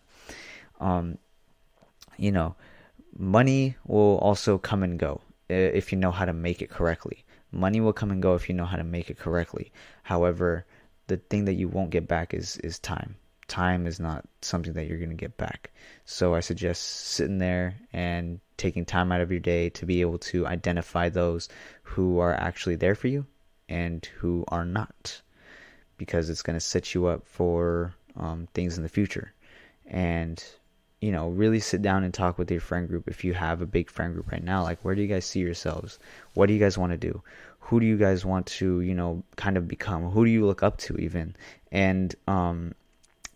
Um, 0.79 1.17
you 2.17 2.31
know, 2.31 2.55
money 3.17 3.75
will 3.85 4.17
also 4.17 4.57
come 4.57 4.83
and 4.83 4.97
go 4.97 5.21
if 5.49 5.91
you 5.91 5.97
know 5.97 6.11
how 6.11 6.25
to 6.25 6.33
make 6.33 6.61
it 6.61 6.69
correctly. 6.69 7.23
Money 7.51 7.79
will 7.81 7.93
come 7.93 8.11
and 8.11 8.21
go 8.21 8.35
if 8.35 8.49
you 8.49 8.55
know 8.55 8.65
how 8.65 8.77
to 8.77 8.83
make 8.83 9.09
it 9.09 9.17
correctly. 9.17 9.71
However, 10.03 10.65
the 11.07 11.17
thing 11.17 11.45
that 11.45 11.53
you 11.53 11.67
won't 11.67 11.91
get 11.91 12.07
back 12.07 12.33
is 12.33 12.57
is 12.57 12.79
time. 12.79 13.15
Time 13.47 13.85
is 13.85 13.99
not 13.99 14.25
something 14.41 14.73
that 14.73 14.87
you're 14.87 14.97
going 14.97 15.09
to 15.11 15.15
get 15.15 15.37
back. 15.37 15.71
So 16.05 16.33
I 16.33 16.39
suggest 16.39 16.81
sitting 16.83 17.37
there 17.37 17.75
and 17.93 18.39
taking 18.57 18.85
time 18.85 19.11
out 19.11 19.21
of 19.21 19.29
your 19.29 19.39
day 19.39 19.69
to 19.71 19.85
be 19.85 20.01
able 20.01 20.17
to 20.17 20.47
identify 20.47 21.09
those 21.09 21.47
who 21.83 22.19
are 22.19 22.33
actually 22.33 22.75
there 22.75 22.95
for 22.95 23.07
you 23.07 23.25
and 23.69 24.03
who 24.17 24.45
are 24.47 24.65
not, 24.65 25.21
because 25.97 26.29
it's 26.29 26.41
going 26.41 26.55
to 26.55 26.59
set 26.59 26.95
you 26.95 27.05
up 27.05 27.27
for 27.27 27.93
um, 28.15 28.47
things 28.55 28.77
in 28.77 28.83
the 28.83 28.89
future. 28.89 29.31
And 29.85 30.43
you 31.05 31.11
know, 31.11 31.29
really 31.29 31.59
sit 31.59 31.83
down 31.83 32.03
and 32.03 32.11
talk 32.11 32.39
with 32.39 32.49
your 32.49 32.59
friend 32.59 32.87
group 32.87 33.07
if 33.07 33.23
you 33.23 33.35
have 33.35 33.61
a 33.61 33.67
big 33.67 33.91
friend 33.91 34.15
group 34.15 34.31
right 34.31 34.43
now. 34.43 34.63
Like, 34.63 34.79
where 34.81 34.95
do 34.95 35.03
you 35.03 35.07
guys 35.07 35.23
see 35.23 35.39
yourselves? 35.39 35.99
What 36.33 36.47
do 36.47 36.53
you 36.53 36.59
guys 36.59 36.79
want 36.79 36.93
to 36.93 36.97
do? 36.97 37.21
Who 37.59 37.79
do 37.79 37.85
you 37.85 37.95
guys 37.95 38.25
want 38.25 38.47
to, 38.57 38.81
you 38.81 38.95
know, 38.95 39.21
kind 39.35 39.55
of 39.55 39.67
become? 39.67 40.09
Who 40.09 40.25
do 40.25 40.31
you 40.31 40.47
look 40.47 40.63
up 40.63 40.77
to, 40.79 40.97
even? 40.97 41.35
And, 41.71 42.15
um, 42.27 42.73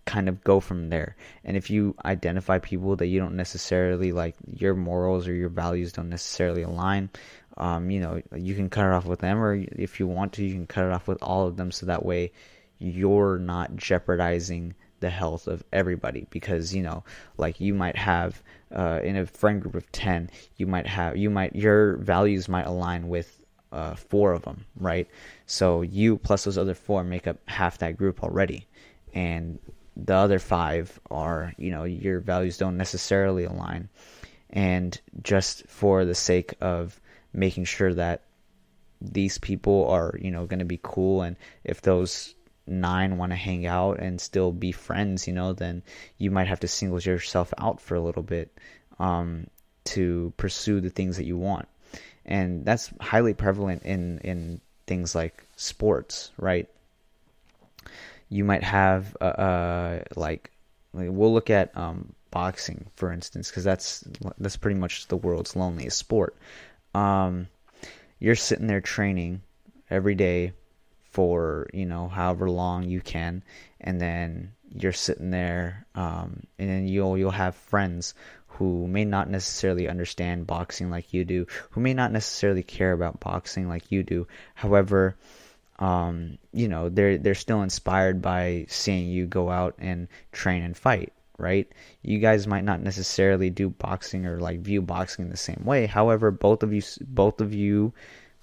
kind 0.06 0.30
of 0.30 0.44
go 0.44 0.60
from 0.60 0.90
there. 0.90 1.16
And 1.44 1.56
if 1.56 1.70
you 1.70 1.94
identify 2.04 2.58
people 2.58 2.96
that 2.96 3.06
you 3.06 3.20
don't 3.20 3.36
necessarily 3.36 4.14
like, 4.14 4.34
your 4.52 4.74
morals 4.74 5.28
or 5.28 5.34
your 5.36 5.50
values 5.50 5.92
don't 5.92 6.10
necessarily 6.10 6.64
align, 6.64 7.12
um, 7.58 7.92
you 7.92 8.00
know, 8.00 8.20
you 8.36 8.56
can 8.56 8.72
cut 8.72 8.88
it 8.88 8.94
off 8.94 9.06
with 9.06 9.20
them, 9.20 9.38
or 9.38 9.54
if 9.54 10.00
you 10.00 10.08
want 10.08 10.34
to, 10.34 10.44
you 10.44 10.54
can 10.54 10.66
cut 10.66 10.86
it 10.86 10.92
off 10.92 11.08
with 11.08 11.22
all 11.22 11.46
of 11.46 11.56
them 11.56 11.72
so 11.72 11.86
that 11.86 12.04
way 12.04 12.32
you're 12.80 13.38
not 13.38 13.76
jeopardizing 13.76 14.74
the 15.00 15.10
health 15.10 15.48
of 15.48 15.64
everybody 15.72 16.28
because 16.30 16.76
you 16.76 16.84
know 16.84 17.04
like 17.38 17.60
you 17.60 17.74
might 17.74 17.96
have 17.96 18.42
uh, 18.76 19.00
in 19.04 19.16
a 19.16 19.26
friend 19.26 19.62
group 19.62 19.76
of 19.76 19.92
10 19.92 20.30
you 20.58 20.68
might 20.68 20.88
have 20.88 21.18
you 21.18 21.30
might 21.30 21.56
your 21.56 21.98
values 21.98 22.48
might 22.48 22.68
align 22.68 23.08
with 23.08 23.40
uh, 23.72 23.96
four 23.96 24.34
of 24.34 24.44
them 24.44 24.66
right? 24.78 25.08
So 25.46 25.82
you 25.82 26.18
plus 26.18 26.44
those 26.44 26.58
other 26.58 26.74
four 26.74 27.04
make 27.04 27.28
up 27.28 27.38
half 27.46 27.80
that 27.80 27.98
group 27.98 28.24
already. 28.24 28.66
And 29.14 29.60
the 29.96 30.16
other 30.16 30.40
five 30.40 31.00
are 31.12 31.54
you 31.58 31.72
know 31.72 31.84
your 31.84 32.20
values 32.20 32.58
don't 32.58 32.78
necessarily 32.78 33.44
align. 33.44 33.90
And 34.50 35.00
just 35.22 35.68
for 35.68 36.06
the 36.06 36.16
sake 36.16 36.56
of 36.62 37.00
making 37.34 37.66
sure 37.66 37.94
that 37.94 38.24
these 39.02 39.38
people 39.38 39.88
are 39.90 40.16
you 40.20 40.32
know 40.32 40.46
going 40.46 40.60
to 40.60 40.66
be 40.66 40.80
cool 40.82 41.22
and 41.22 41.38
if 41.64 41.82
those 41.82 42.36
nine 42.70 43.18
want 43.18 43.32
to 43.32 43.36
hang 43.36 43.66
out 43.66 44.00
and 44.00 44.20
still 44.20 44.52
be 44.52 44.72
friends, 44.72 45.28
you 45.28 45.34
know, 45.34 45.54
then 45.54 45.84
you 46.18 46.32
might 46.32 46.48
have 46.48 46.62
to 46.62 46.68
single 46.68 47.00
yourself 47.00 47.54
out 47.58 47.82
for 47.82 47.96
a 47.96 48.02
little 48.02 48.24
bit 48.24 48.52
um, 49.00 49.48
to 49.86 50.34
pursue 50.38 50.82
the 50.82 50.90
things 50.90 51.18
that 51.18 51.26
you 51.26 51.38
want. 51.38 51.68
And 52.26 52.64
that's 52.66 52.92
highly 53.00 53.34
prevalent 53.34 53.84
in, 53.84 54.20
in 54.20 54.62
things 54.86 55.16
like 55.16 55.44
sports, 55.56 56.32
right? 56.38 56.70
You 58.30 58.44
might 58.44 58.64
have, 58.64 59.18
uh, 59.20 59.24
uh 59.24 60.04
like, 60.16 60.52
like, 60.94 61.10
we'll 61.12 61.34
look 61.34 61.50
at 61.50 61.76
um, 61.78 62.14
boxing, 62.32 62.88
for 62.96 63.12
instance, 63.12 63.50
because 63.50 63.64
that's 63.64 64.04
that's 64.38 64.58
pretty 64.58 64.80
much 64.80 65.08
the 65.08 65.18
world's 65.18 65.56
loneliest 65.56 65.98
sport. 65.98 66.36
Um, 66.94 67.48
you're 68.20 68.36
sitting 68.36 68.68
there 68.68 68.82
training 68.82 69.42
every 69.90 70.16
day 70.16 70.54
for 71.12 71.68
you 71.74 71.86
know 71.86 72.08
however 72.08 72.50
long 72.50 72.84
you 72.84 73.02
can. 73.02 73.44
And 73.82 74.00
then 74.00 74.52
you're 74.70 74.94
sitting 74.94 75.32
there 75.32 75.86
um, 75.96 76.44
and 76.58 76.70
then 76.70 76.88
you'll 76.88 77.18
you'll 77.18 77.32
have 77.32 77.56
friends 77.56 78.14
who 78.48 78.88
may 78.88 79.06
not 79.06 79.30
necessarily 79.30 79.88
understand 79.88 80.46
boxing 80.46 80.90
like 80.90 81.14
you 81.14 81.24
do 81.24 81.48
who 81.72 81.82
may 81.82 81.94
not 81.94 82.12
necessarily 82.12 82.64
care 82.64 82.92
about 82.92 83.20
boxing 83.20 83.68
like 83.68 83.92
you 83.92 84.04
do. 84.04 84.28
However 84.54 85.16
um, 85.80 86.38
you 86.52 86.68
know 86.68 86.90
they're 86.90 87.18
they're 87.18 87.36
still 87.36 87.62
inspired 87.62 88.22
by 88.22 88.66
seeing 88.68 89.10
you 89.10 89.26
go 89.26 89.50
out 89.50 89.76
and 89.80 90.08
train 90.32 90.64
and 90.64 90.78
fight 90.78 91.14
right? 91.40 91.72
You 92.02 92.20
guys 92.20 92.48
might 92.48 92.66
not 92.66 92.82
necessarily 92.82 93.50
do 93.50 93.70
boxing 93.70 94.26
or 94.26 94.42
like 94.42 94.60
view 94.60 94.82
boxing 94.82 95.24
in 95.24 95.32
the 95.32 95.38
same 95.38 95.64
way. 95.64 95.86
However 95.86 96.32
both 96.32 96.64
of 96.64 96.74
you 96.74 96.82
both 97.02 97.40
of 97.40 97.54
you 97.54 97.94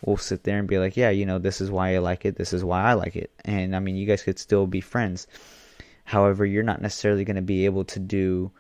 will 0.05 0.17
sit 0.17 0.45
there 0.45 0.59
and 0.59 0.69
be 0.69 0.79
like, 0.79 0.97
yeah, 0.97 1.11
you 1.11 1.27
know, 1.27 1.39
this 1.39 1.61
is 1.61 1.71
why 1.71 1.95
I 1.95 1.99
like 1.99 2.25
it, 2.25 2.37
this 2.37 2.53
is 2.53 2.65
why 2.65 2.83
I 2.83 2.93
like 2.95 3.17
it. 3.17 3.31
And 3.45 3.75
I 3.75 3.81
mean, 3.81 3.97
you 3.97 4.07
guys 4.07 4.23
could 4.23 4.39
still 4.39 4.67
be 4.67 4.81
friends. 4.81 5.27
However, 6.05 6.45
you're 6.45 6.63
not 6.63 6.83
necessarily 6.83 7.25
going 7.25 7.37
to 7.37 7.43
be 7.43 7.65
able 7.65 7.85
to 7.87 7.99
do 7.99 8.53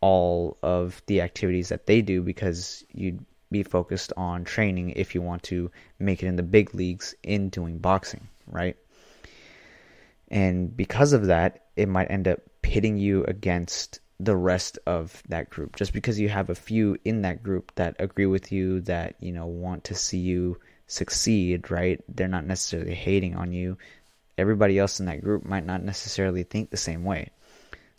all 0.00 0.58
of 0.62 1.02
the 1.06 1.20
activities 1.20 1.70
that 1.70 1.86
they 1.86 2.02
do 2.02 2.22
because 2.22 2.84
you'd 2.92 3.24
be 3.50 3.62
focused 3.62 4.12
on 4.16 4.44
training 4.44 4.90
if 4.90 5.14
you 5.14 5.22
want 5.22 5.42
to 5.44 5.70
make 5.98 6.22
it 6.22 6.26
in 6.26 6.36
the 6.36 6.42
big 6.42 6.74
leagues 6.74 7.14
in 7.22 7.48
doing 7.48 7.78
boxing, 7.78 8.28
right? 8.46 8.76
And 10.28 10.74
because 10.76 11.12
of 11.12 11.26
that, 11.26 11.66
it 11.76 11.88
might 11.88 12.10
end 12.10 12.26
up 12.26 12.40
pitting 12.62 12.96
you 12.96 13.24
against 13.24 14.00
the 14.18 14.36
rest 14.36 14.78
of 14.86 15.22
that 15.28 15.50
group 15.50 15.74
just 15.74 15.92
because 15.92 16.18
you 16.18 16.28
have 16.28 16.48
a 16.48 16.54
few 16.54 16.96
in 17.04 17.22
that 17.22 17.42
group 17.42 17.72
that 17.74 17.96
agree 17.98 18.26
with 18.26 18.52
you 18.52 18.80
that 18.82 19.16
you 19.18 19.32
know 19.32 19.46
want 19.46 19.82
to 19.82 19.96
see 19.96 20.18
you 20.18 20.56
succeed, 20.92 21.70
right? 21.70 22.00
They're 22.08 22.28
not 22.28 22.46
necessarily 22.46 22.94
hating 22.94 23.34
on 23.34 23.52
you. 23.52 23.78
Everybody 24.36 24.78
else 24.78 25.00
in 25.00 25.06
that 25.06 25.22
group 25.22 25.44
might 25.44 25.64
not 25.64 25.82
necessarily 25.82 26.42
think 26.42 26.70
the 26.70 26.76
same 26.76 27.04
way. 27.04 27.30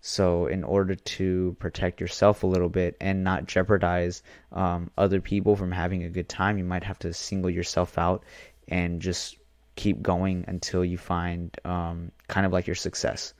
So, 0.01 0.47
in 0.47 0.63
order 0.63 0.95
to 0.95 1.55
protect 1.59 2.01
yourself 2.01 2.43
a 2.43 2.47
little 2.47 2.67
bit 2.69 2.97
and 2.99 3.23
not 3.23 3.45
jeopardize 3.45 4.21
um, 4.51 4.91
other 4.97 5.21
people 5.21 5.55
from 5.55 5.71
having 5.71 6.03
a 6.03 6.09
good 6.09 6.27
time, 6.27 6.57
you 6.57 6.65
might 6.65 6.83
have 6.83 6.99
to 6.99 7.13
single 7.13 7.49
yourself 7.49 7.97
out 7.97 8.23
and 8.67 9.01
just 9.01 9.37
keep 9.75 10.01
going 10.01 10.45
until 10.47 10.83
you 10.83 10.97
find 10.97 11.57
um, 11.63 12.11
kind 12.27 12.45
of 12.45 12.51
like 12.51 12.67
your 12.67 12.75
success. 12.75 13.33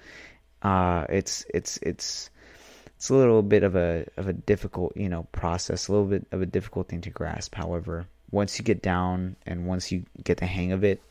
Uh, 0.62 1.06
it's 1.10 1.46
it's 1.54 1.78
it's 1.82 2.30
it's 2.96 3.10
a 3.10 3.16
little 3.16 3.42
bit 3.44 3.63
of 3.63 3.76
a 3.76 4.06
of 4.16 4.30
a 4.30 4.34
difficult 4.34 4.96
you 4.96 5.10
know 5.10 5.24
process, 5.34 5.89
a 5.89 5.92
little 5.92 6.08
bit 6.08 6.26
of 6.32 6.42
a 6.42 6.46
difficult 6.46 6.88
thing 6.88 7.02
to 7.02 7.10
grasp. 7.10 7.56
However, 7.56 8.08
once 8.34 8.58
you 8.58 8.65
get 8.65 8.82
down 8.82 9.36
and 9.46 9.67
once 9.67 9.91
you 9.91 10.04
get 10.24 10.38
the 10.38 10.46
hang 10.46 10.72
of 10.72 10.84
it, 10.84 11.02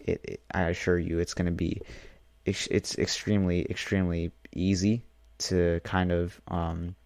it, 0.00 0.20
it 0.24 0.40
I 0.52 0.62
assure 0.62 0.98
you, 0.98 1.18
it's 1.18 1.34
going 1.34 1.46
to 1.46 1.52
be 1.52 1.82
it's, 2.46 2.66
it's 2.68 2.98
extremely 2.98 3.66
extremely 3.68 4.32
easy 4.54 5.04
to 5.38 5.80
kind 5.84 6.10
of 6.10 6.40
um, 6.48 6.96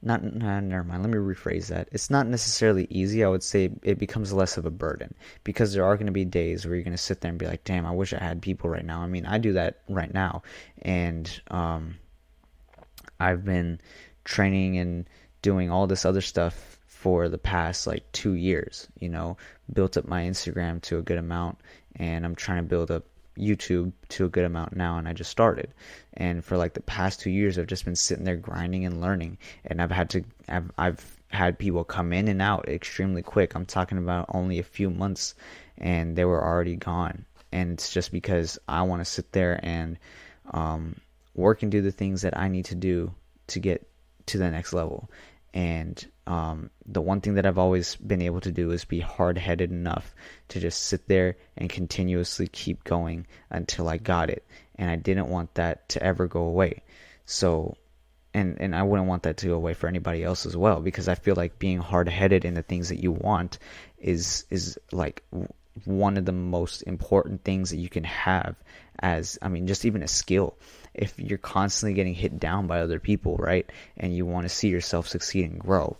not 0.00 0.22
nah, 0.22 0.60
never 0.60 0.84
mind. 0.84 1.02
Let 1.02 1.10
me 1.10 1.18
rephrase 1.18 1.66
that. 1.68 1.88
It's 1.90 2.08
not 2.08 2.28
necessarily 2.28 2.86
easy. 2.88 3.24
I 3.24 3.28
would 3.28 3.42
say 3.42 3.70
it 3.82 3.98
becomes 3.98 4.32
less 4.32 4.56
of 4.58 4.64
a 4.64 4.70
burden 4.70 5.14
because 5.42 5.72
there 5.72 5.84
are 5.84 5.96
going 5.96 6.06
to 6.06 6.12
be 6.12 6.24
days 6.24 6.64
where 6.64 6.76
you're 6.76 6.84
going 6.84 6.96
to 6.96 7.02
sit 7.02 7.20
there 7.20 7.30
and 7.30 7.38
be 7.38 7.46
like 7.46 7.64
damn 7.64 7.86
i 7.86 7.90
wish 7.90 8.14
i 8.14 8.22
had 8.22 8.40
people 8.40 8.70
right 8.70 8.84
now. 8.84 9.00
I 9.00 9.06
mean 9.08 9.26
i 9.26 9.38
do 9.38 9.54
that 9.54 9.80
right 9.88 10.12
now. 10.14 10.44
And 10.82 11.28
um, 11.48 11.96
i've 13.18 13.44
been 13.44 13.80
training 14.24 14.78
and 14.78 15.08
doing 15.42 15.70
all 15.70 15.88
this 15.88 16.04
other 16.04 16.20
stuff 16.20 16.73
for 17.04 17.28
the 17.28 17.36
past 17.36 17.86
like 17.86 18.10
two 18.12 18.32
years. 18.32 18.88
You 18.98 19.10
know, 19.10 19.36
built 19.70 19.98
up 19.98 20.08
my 20.08 20.22
Instagram 20.22 20.80
to 20.82 20.96
a 20.96 21.02
good 21.02 21.18
amount, 21.18 21.58
and 21.96 22.24
I'm 22.24 22.34
trying 22.34 22.62
to 22.62 22.68
build 22.68 22.90
up 22.90 23.04
YouTube 23.38 23.92
to 24.08 24.24
a 24.24 24.30
good 24.30 24.46
amount 24.46 24.74
now, 24.74 24.96
and 24.96 25.06
I 25.06 25.12
just 25.12 25.30
started. 25.30 25.74
And 26.14 26.42
for 26.42 26.56
like 26.56 26.72
the 26.72 26.80
past 26.80 27.20
two 27.20 27.28
years, 27.28 27.58
I've 27.58 27.66
just 27.66 27.84
been 27.84 27.94
sitting 27.94 28.24
there 28.24 28.38
grinding 28.38 28.86
and 28.86 29.02
learning, 29.02 29.36
and 29.66 29.82
I've 29.82 29.90
had 29.90 30.08
to, 30.10 30.24
I've, 30.48 30.70
I've 30.78 31.16
had 31.28 31.58
people 31.58 31.84
come 31.84 32.14
in 32.14 32.26
and 32.26 32.40
out 32.40 32.70
extremely 32.70 33.20
quick. 33.20 33.54
I'm 33.54 33.66
talking 33.66 33.98
about 33.98 34.30
only 34.32 34.58
a 34.58 34.62
few 34.62 34.88
months, 34.88 35.34
and 35.76 36.16
they 36.16 36.24
were 36.24 36.42
already 36.42 36.76
gone. 36.76 37.26
And 37.52 37.72
it's 37.72 37.92
just 37.92 38.12
because 38.12 38.58
I 38.66 38.80
want 38.80 39.02
to 39.02 39.04
sit 39.04 39.30
there 39.32 39.60
and 39.62 39.98
um, 40.52 40.96
work 41.34 41.62
and 41.62 41.70
do 41.70 41.82
the 41.82 41.92
things 41.92 42.22
that 42.22 42.34
I 42.34 42.48
need 42.48 42.64
to 42.66 42.74
do 42.74 43.12
to 43.48 43.60
get 43.60 43.86
to 44.26 44.38
the 44.38 44.50
next 44.50 44.72
level. 44.72 45.10
And 45.54 46.04
um, 46.26 46.70
the 46.84 47.00
one 47.00 47.20
thing 47.20 47.34
that 47.34 47.46
I've 47.46 47.58
always 47.58 47.94
been 47.94 48.22
able 48.22 48.40
to 48.40 48.50
do 48.50 48.72
is 48.72 48.84
be 48.84 48.98
hard 48.98 49.38
headed 49.38 49.70
enough 49.70 50.12
to 50.48 50.58
just 50.58 50.82
sit 50.82 51.06
there 51.06 51.36
and 51.56 51.70
continuously 51.70 52.48
keep 52.48 52.82
going 52.82 53.28
until 53.50 53.88
I 53.88 53.98
got 53.98 54.30
it. 54.30 54.44
And 54.74 54.90
I 54.90 54.96
didn't 54.96 55.28
want 55.28 55.54
that 55.54 55.88
to 55.90 56.02
ever 56.02 56.26
go 56.26 56.42
away. 56.42 56.82
So, 57.24 57.76
and, 58.34 58.60
and 58.60 58.74
I 58.74 58.82
wouldn't 58.82 59.08
want 59.08 59.22
that 59.22 59.36
to 59.38 59.46
go 59.46 59.54
away 59.54 59.74
for 59.74 59.86
anybody 59.86 60.24
else 60.24 60.44
as 60.44 60.56
well 60.56 60.80
because 60.80 61.06
I 61.06 61.14
feel 61.14 61.36
like 61.36 61.60
being 61.60 61.78
hard 61.78 62.08
headed 62.08 62.44
in 62.44 62.54
the 62.54 62.62
things 62.62 62.88
that 62.88 63.00
you 63.00 63.12
want 63.12 63.60
is, 63.96 64.46
is 64.50 64.76
like 64.90 65.22
one 65.84 66.16
of 66.16 66.24
the 66.24 66.32
most 66.32 66.82
important 66.82 67.44
things 67.44 67.70
that 67.70 67.78
you 67.78 67.88
can 67.88 68.04
have 68.04 68.56
as, 68.98 69.38
I 69.40 69.48
mean, 69.50 69.68
just 69.68 69.84
even 69.84 70.02
a 70.02 70.08
skill 70.08 70.58
if 70.94 71.18
you're 71.18 71.38
constantly 71.38 71.94
getting 71.94 72.14
hit 72.14 72.38
down 72.38 72.66
by 72.66 72.80
other 72.80 73.00
people, 73.00 73.36
right? 73.36 73.68
And 73.96 74.14
you 74.14 74.24
want 74.26 74.44
to 74.44 74.48
see 74.48 74.68
yourself 74.68 75.08
succeed 75.08 75.50
and 75.50 75.58
grow, 75.58 75.96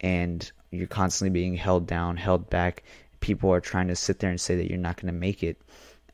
and 0.00 0.50
you're 0.70 0.86
constantly 0.86 1.30
being 1.30 1.54
held 1.54 1.86
down, 1.86 2.16
held 2.16 2.50
back. 2.50 2.82
People 3.20 3.52
are 3.52 3.60
trying 3.60 3.88
to 3.88 3.96
sit 3.96 4.18
there 4.18 4.30
and 4.30 4.40
say 4.40 4.56
that 4.56 4.68
you're 4.68 4.78
not 4.78 4.96
going 4.96 5.12
to 5.12 5.18
make 5.18 5.42
it. 5.42 5.60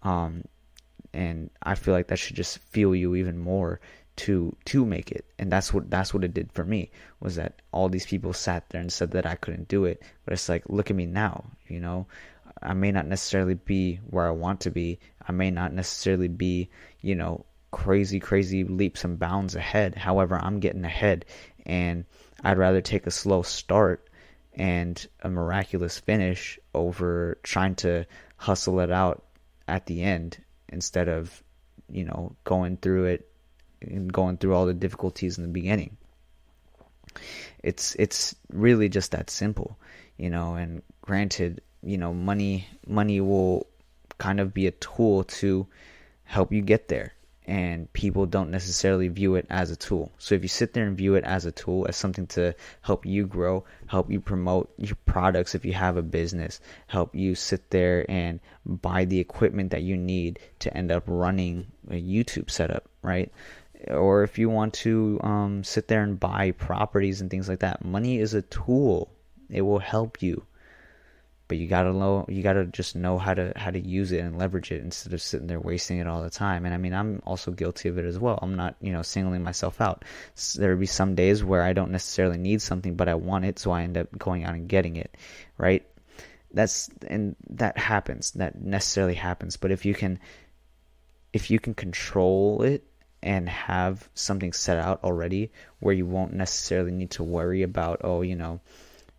Um, 0.03 0.45
and 1.13 1.51
I 1.63 1.77
feel 1.77 1.95
like 1.95 2.09
that 2.09 2.19
should 2.19 2.37
just 2.37 2.59
fuel 2.59 2.95
you 2.95 3.15
even 3.15 3.39
more 3.39 3.81
to 4.17 4.55
to 4.65 4.85
make 4.87 5.11
it 5.11 5.25
and 5.39 5.51
that's 5.51 5.75
what 5.75 5.91
that's 5.91 6.15
what 6.15 6.23
it 6.23 6.33
did 6.33 6.53
for 6.53 6.65
me 6.65 6.91
was 7.21 7.35
that 7.35 7.61
all 7.73 7.89
these 7.89 8.07
people 8.07 8.33
sat 8.33 8.69
there 8.69 8.81
and 8.81 8.93
said 8.93 9.11
that 9.11 9.27
I 9.27 9.35
couldn't 9.35 9.67
do 9.67 9.87
it 9.87 10.03
but 10.25 10.33
it's 10.33 10.49
like 10.49 10.63
look 10.69 10.91
at 10.91 10.97
me 10.97 11.07
now 11.07 11.45
you 11.67 11.81
know 11.81 12.07
I 12.63 12.75
may 12.75 12.93
not 12.93 13.07
necessarily 13.07 13.55
be 13.55 13.97
where 14.11 14.27
I 14.27 14.31
want 14.31 14.61
to 14.61 14.71
be 14.71 15.01
I 15.27 15.33
may 15.33 15.51
not 15.51 15.73
necessarily 15.73 16.29
be 16.29 16.69
you 17.01 17.17
know 17.17 17.45
crazy, 17.75 18.21
crazy 18.21 18.63
leaps 18.63 19.03
and 19.03 19.19
bounds 19.19 19.57
ahead. 19.57 19.97
However, 19.97 20.39
I'm 20.41 20.61
getting 20.61 20.85
ahead, 20.85 21.25
and 21.67 22.05
I'd 22.45 22.57
rather 22.57 22.81
take 22.81 23.09
a 23.09 23.11
slow 23.11 23.43
start 23.43 24.09
and 24.55 25.05
a 25.23 25.29
miraculous 25.29 25.99
finish 25.99 26.57
over 26.73 27.37
trying 27.43 27.75
to 27.75 28.07
hustle 28.37 28.79
it 28.79 28.93
out 28.93 29.25
at 29.67 29.87
the 29.87 30.05
end 30.05 30.39
instead 30.69 31.09
of, 31.09 31.43
you 31.91 32.05
know, 32.05 32.37
going 32.45 32.77
through 32.77 33.07
it 33.07 33.29
and 33.81 34.13
going 34.13 34.37
through 34.37 34.55
all 34.55 34.67
the 34.67 34.73
difficulties 34.73 35.37
in 35.37 35.43
the 35.43 35.51
beginning. 35.51 35.97
It's 37.65 37.97
it's 37.97 38.37
really 38.53 38.89
just 38.89 39.11
that 39.11 39.31
simple, 39.31 39.77
you 40.17 40.31
know. 40.31 40.55
And 40.55 40.81
granted, 41.03 41.61
you 41.83 41.99
know, 41.99 42.15
money 42.15 42.69
money 42.87 43.21
will 43.21 43.67
kind 44.19 44.39
of 44.39 44.55
be 44.55 44.69
a 44.69 44.71
tool 44.71 45.25
to 45.25 45.67
help 46.23 46.53
you 46.53 46.63
get 46.63 46.87
there 46.87 47.15
and 47.47 47.93
people 47.93 48.25
don't 48.25 48.51
necessarily 48.51 49.09
view 49.09 49.35
it 49.35 49.47
as 49.51 49.71
a 49.71 49.77
tool. 49.77 50.11
So 50.19 50.35
if 50.35 50.43
you 50.43 50.49
sit 50.49 50.73
there 50.73 50.87
and 50.87 50.97
view 50.97 51.15
it 51.15 51.25
as 51.25 51.45
a 51.45 51.53
tool, 51.53 51.87
as 51.89 51.97
something 51.97 52.27
to 52.29 52.55
help 52.81 53.05
you 53.05 53.27
grow, 53.27 53.65
help 53.87 54.11
you 54.11 54.21
promote 54.21 54.73
your 54.79 54.97
products 55.05 55.55
if 55.55 55.65
you 55.65 55.75
have 55.75 55.97
a 55.97 56.03
business, 56.03 56.61
help 56.87 57.15
you 57.15 57.35
sit 57.35 57.71
there 57.71 58.11
and 58.11 58.41
buy 58.65 59.05
the 59.05 59.21
equipment 59.21 59.73
that 59.73 59.83
you 59.83 59.97
need 59.97 60.39
to 60.61 60.75
end 60.75 60.91
up 60.91 61.05
running 61.07 61.67
a 61.91 62.01
YouTube 62.01 62.51
setup, 62.51 62.89
right? 63.03 63.31
Or 63.89 64.23
if 64.23 64.39
you 64.39 64.49
want 64.49 64.73
to 64.75 65.21
um, 65.23 65.65
sit 65.65 65.89
there 65.89 66.03
and 66.03 66.19
buy 66.19 66.53
properties 66.53 67.21
and 67.21 67.31
things 67.31 67.49
like 67.49 67.61
that, 67.61 67.85
money 67.85 68.19
is 68.19 68.33
a 68.33 68.43
tool. 68.43 69.11
It 69.51 69.61
will 69.61 69.79
help 69.79 70.23
you 70.23 70.47
but 71.47 71.59
you 71.59 71.67
gotta 71.67 71.93
know 71.93 72.25
you 72.29 72.43
gotta 72.43 72.65
just 72.67 72.97
know 72.97 73.19
how 73.19 73.35
to 73.35 73.53
how 73.57 73.71
to 73.71 73.79
use 73.79 74.13
it 74.13 74.19
and 74.19 74.39
leverage 74.39 74.73
it 74.73 74.83
instead 74.83 75.13
of 75.13 75.21
sitting 75.21 75.47
there 75.47 75.61
wasting 75.61 75.99
it 75.99 76.07
all 76.07 76.23
the 76.23 76.31
time. 76.31 76.65
And 76.65 76.75
i 76.75 76.79
mean 76.79 76.95
i'm 76.95 77.23
also 77.25 77.51
guilty 77.51 77.89
of 77.89 77.99
it 77.99 78.05
as 78.05 78.19
well. 78.19 78.39
I'm 78.43 78.57
not 78.57 78.77
you 78.81 78.93
know 78.93 79.03
singling 79.03 79.43
myself 79.43 79.81
out. 79.81 80.05
There 80.57 80.71
would 80.71 80.81
be 80.81 80.87
some 80.87 81.15
days 81.15 81.45
where 81.45 81.63
i 81.63 81.73
don't 81.73 81.91
necessarily 81.91 82.39
need 82.39 82.63
something 82.63 82.95
but 82.95 83.09
i 83.09 83.15
want 83.15 83.45
it 83.45 83.59
so 83.59 83.71
i 83.71 83.83
end 83.83 83.97
up 83.97 84.17
going 84.19 84.45
out 84.45 84.55
and 84.55 84.69
getting 84.69 84.97
it 84.97 85.15
right? 85.59 85.87
That's 86.53 86.89
and 87.07 87.37
that 87.51 87.77
happens. 87.77 88.33
That 88.33 88.61
necessarily 88.61 89.15
happens. 89.15 89.57
But 89.57 89.73
if 89.73 89.85
you 89.85 89.95
can 89.95 90.21
if 91.33 91.51
you 91.51 91.59
can 91.59 91.75
control 91.75 92.63
it 92.63 92.85
and 93.23 93.49
have 93.49 94.09
something 94.15 94.53
set 94.53 94.79
out 94.79 95.03
already 95.03 95.51
where 95.81 95.95
you 95.95 96.07
won't 96.07 96.33
necessarily 96.33 96.93
need 96.93 97.11
to 97.11 97.25
worry 97.25 97.63
about 97.63 98.03
oh 98.05 98.21
you 98.23 98.37
know 98.37 98.61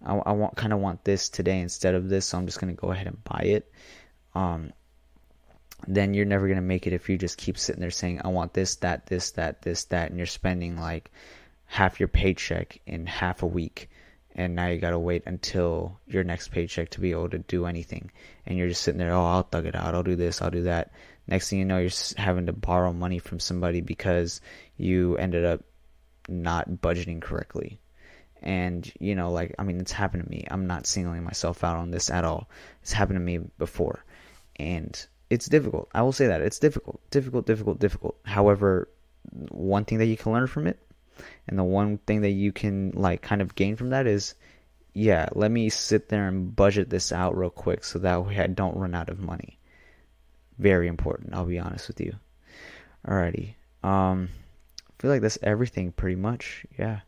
I, 0.06 0.15
I 0.15 0.32
want 0.34 0.56
kind 0.56 0.74
of 0.74 0.80
want 0.80 1.04
this 1.04 1.30
today 1.30 1.60
instead 1.60 1.96
of 1.96 2.10
this, 2.10 2.26
so 2.26 2.38
I'm 2.38 2.46
just 2.46 2.60
gonna 2.60 2.74
go 2.74 2.91
ahead 2.91 3.08
and 3.08 3.24
buy 3.24 3.41
it. 3.44 3.72
Um, 4.34 4.74
then 5.88 6.13
you're 6.13 6.26
never 6.26 6.48
gonna 6.48 6.62
make 6.62 6.88
it 6.88 6.94
if 6.94 7.10
you 7.10 7.18
just 7.18 7.38
keep 7.38 7.58
sitting 7.58 7.82
there 7.82 7.91
saying 7.91 8.22
I 8.24 8.30
want 8.30 8.54
this, 8.54 8.76
that, 8.78 9.06
this, 9.08 9.32
that, 9.32 9.62
this, 9.62 9.86
that, 9.86 10.10
and 10.10 10.18
you're 10.18 10.28
spending 10.28 10.78
like 10.78 11.12
half 11.65 12.00
your 12.00 12.08
paycheck 12.08 12.80
in 12.86 13.06
half 13.06 13.44
a 13.44 13.48
week 13.48 13.89
and 14.36 14.54
now 14.54 14.68
you 14.68 14.80
gotta 14.80 15.00
wait 15.00 15.24
until 15.26 16.00
your 16.08 16.24
next 16.24 16.50
paycheck 16.50 16.89
to 16.89 17.00
be 17.00 17.12
able 17.12 17.30
to 17.30 17.39
do 17.39 17.65
anything. 17.65 18.12
And 18.46 18.58
you're 18.58 18.68
just 18.68 18.84
sitting 18.84 19.00
there, 19.00 19.13
oh, 19.13 19.24
I'll 19.24 19.44
thug 19.44 19.65
it 19.65 19.76
out, 19.76 19.96
I'll 19.96 20.04
do 20.04 20.18
this, 20.18 20.41
I'll 20.41 20.52
do 20.52 20.63
that. 20.63 20.91
Next 21.28 21.50
thing 21.50 21.60
you 21.60 21.65
know, 21.65 21.80
you're 21.80 21.89
having 22.18 22.48
to 22.48 22.54
borrow 22.54 22.91
money 22.91 23.20
from 23.20 23.39
somebody 23.39 23.82
because 23.82 24.41
you 24.78 25.18
ended 25.18 25.46
up 25.46 25.63
not 26.28 26.70
budgeting 26.70 27.22
correctly 27.22 27.80
and 28.45 28.91
you 28.99 29.15
know 29.15 29.31
like 29.31 29.55
i 29.58 29.63
mean 29.63 29.79
it's 29.79 29.91
happened 29.91 30.23
to 30.23 30.29
me. 30.29 30.45
I'm 30.49 30.67
not 30.67 30.86
singling 30.86 31.23
myself 31.23 31.63
out 31.63 31.77
on 31.77 31.91
this 31.91 32.10
at 32.10 32.23
all. 32.23 32.47
It's 32.81 32.93
happened 32.93 33.17
to 33.17 33.23
me 33.23 33.39
before. 33.58 34.05
And 34.58 35.05
it's 35.29 35.47
difficult. 35.47 35.89
I 35.93 36.03
will 36.03 36.13
say 36.13 36.27
that. 36.27 36.41
It's 36.41 36.60
difficult. 36.60 37.01
Difficult 37.10 37.45
difficult 37.45 37.79
difficult. 37.79 38.17
However 38.23 38.88
one 39.49 39.86
thing 39.86 39.97
that 39.97 40.05
you 40.05 40.15
can 40.15 40.31
learn 40.31 40.47
from 40.47 40.67
it 40.67 40.79
and 41.47 41.58
the 41.58 41.63
one 41.63 41.97
thing 41.97 42.21
that 42.21 42.29
you 42.29 42.51
can 42.51 42.91
like 42.91 43.21
kind 43.21 43.41
of 43.41 43.55
gain 43.55 43.75
from 43.75 43.89
that 43.89 44.05
is 44.05 44.36
yeah 44.93 45.27
let 45.34 45.49
me 45.49 45.67
sit 45.69 46.10
there 46.10 46.27
and 46.27 46.55
budget 46.55 46.89
this 46.89 47.12
out 47.12 47.36
real 47.36 47.49
quick 47.49 47.84
so 47.84 47.97
that 47.97 48.23
way 48.23 48.39
i 48.39 48.47
don't 48.47 48.77
run 48.77 48.93
out 48.93 49.10
of 49.10 49.19
money. 49.19 49.58
Very 50.60 50.88
important 50.88 51.34
i'll 51.34 51.45
be 51.45 51.60
honest 51.60 51.88
with 51.88 51.99
you. 51.99 52.13
Alrighty. 53.08 53.55
Um 53.84 54.29
i 54.88 55.01
feel 55.01 55.10
like 55.10 55.21
that's 55.21 55.39
everything 55.41 55.91
pretty 55.91 56.15
much. 56.15 56.65
Yeah 56.77 56.99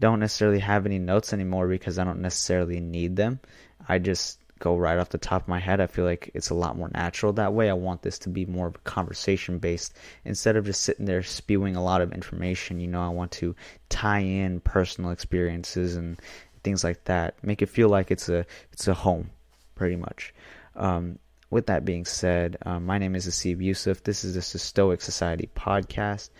don't 0.00 0.20
necessarily 0.20 0.58
have 0.58 0.86
any 0.86 0.98
notes 0.98 1.32
anymore 1.32 1.68
because 1.68 1.98
I 1.98 2.04
don't 2.04 2.20
necessarily 2.20 2.80
need 2.80 3.16
them. 3.16 3.40
I 3.88 3.98
just 3.98 4.38
go 4.58 4.76
right 4.76 4.98
off 4.98 5.10
the 5.10 5.18
top 5.18 5.42
of 5.42 5.48
my 5.48 5.58
head. 5.58 5.80
I 5.80 5.86
feel 5.86 6.04
like 6.04 6.30
it's 6.34 6.50
a 6.50 6.54
lot 6.54 6.76
more 6.76 6.90
natural 6.92 7.32
that 7.34 7.52
way. 7.52 7.68
I 7.68 7.74
want 7.74 8.02
this 8.02 8.18
to 8.20 8.28
be 8.28 8.46
more 8.46 8.68
of 8.68 8.76
a 8.76 8.78
conversation 8.78 9.58
based 9.58 9.94
instead 10.24 10.56
of 10.56 10.64
just 10.64 10.82
sitting 10.82 11.06
there 11.06 11.22
spewing 11.22 11.76
a 11.76 11.84
lot 11.84 12.00
of 12.00 12.12
information. 12.12 12.80
You 12.80 12.88
know, 12.88 13.02
I 13.02 13.08
want 13.08 13.32
to 13.32 13.54
tie 13.88 14.20
in 14.20 14.60
personal 14.60 15.10
experiences 15.10 15.96
and 15.96 16.20
things 16.62 16.82
like 16.82 17.04
that. 17.04 17.34
Make 17.42 17.62
it 17.62 17.68
feel 17.68 17.88
like 17.88 18.10
it's 18.10 18.28
a 18.28 18.46
it's 18.72 18.88
a 18.88 18.94
home, 18.94 19.30
pretty 19.74 19.96
much. 19.96 20.34
Um, 20.76 21.18
with 21.50 21.66
that 21.66 21.84
being 21.84 22.04
said, 22.04 22.56
um, 22.64 22.86
my 22.86 22.98
name 22.98 23.14
is 23.14 23.28
Asib 23.28 23.62
Yusuf. 23.62 24.02
This 24.02 24.24
is 24.24 24.34
the 24.34 24.58
Stoic 24.58 25.00
Society 25.02 25.48
podcast, 25.54 26.30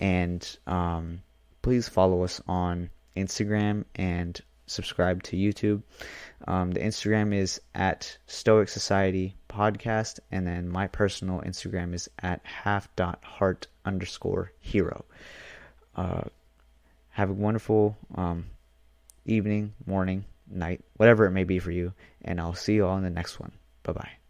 and 0.00 0.58
um, 0.66 1.22
please 1.62 1.88
follow 1.88 2.24
us 2.24 2.40
on 2.48 2.90
Instagram 3.16 3.84
and 3.94 4.40
subscribe 4.66 5.22
to 5.24 5.36
YouTube. 5.36 5.82
Um, 6.46 6.70
the 6.70 6.80
Instagram 6.80 7.34
is 7.34 7.60
at 7.74 8.16
Stoic 8.26 8.68
Society 8.68 9.36
Podcast, 9.48 10.20
and 10.30 10.46
then 10.46 10.68
my 10.68 10.86
personal 10.88 11.40
Instagram 11.40 11.94
is 11.94 12.08
at 12.18 12.44
half 12.44 12.94
dot 12.96 13.22
heart 13.22 13.66
underscore 13.84 14.52
hero. 14.60 15.04
Uh, 15.96 16.22
have 17.10 17.30
a 17.30 17.34
wonderful 17.34 17.96
um, 18.16 18.46
evening, 19.24 19.72
morning, 19.86 20.24
night, 20.50 20.82
whatever 20.96 21.26
it 21.26 21.30
may 21.30 21.44
be 21.44 21.58
for 21.58 21.70
you, 21.70 21.92
and 22.22 22.40
I'll 22.40 22.54
see 22.54 22.74
you 22.74 22.86
all 22.86 22.96
in 22.96 23.04
the 23.04 23.10
next 23.10 23.38
one. 23.38 23.52
Bye 23.82 23.92
bye. 23.92 24.23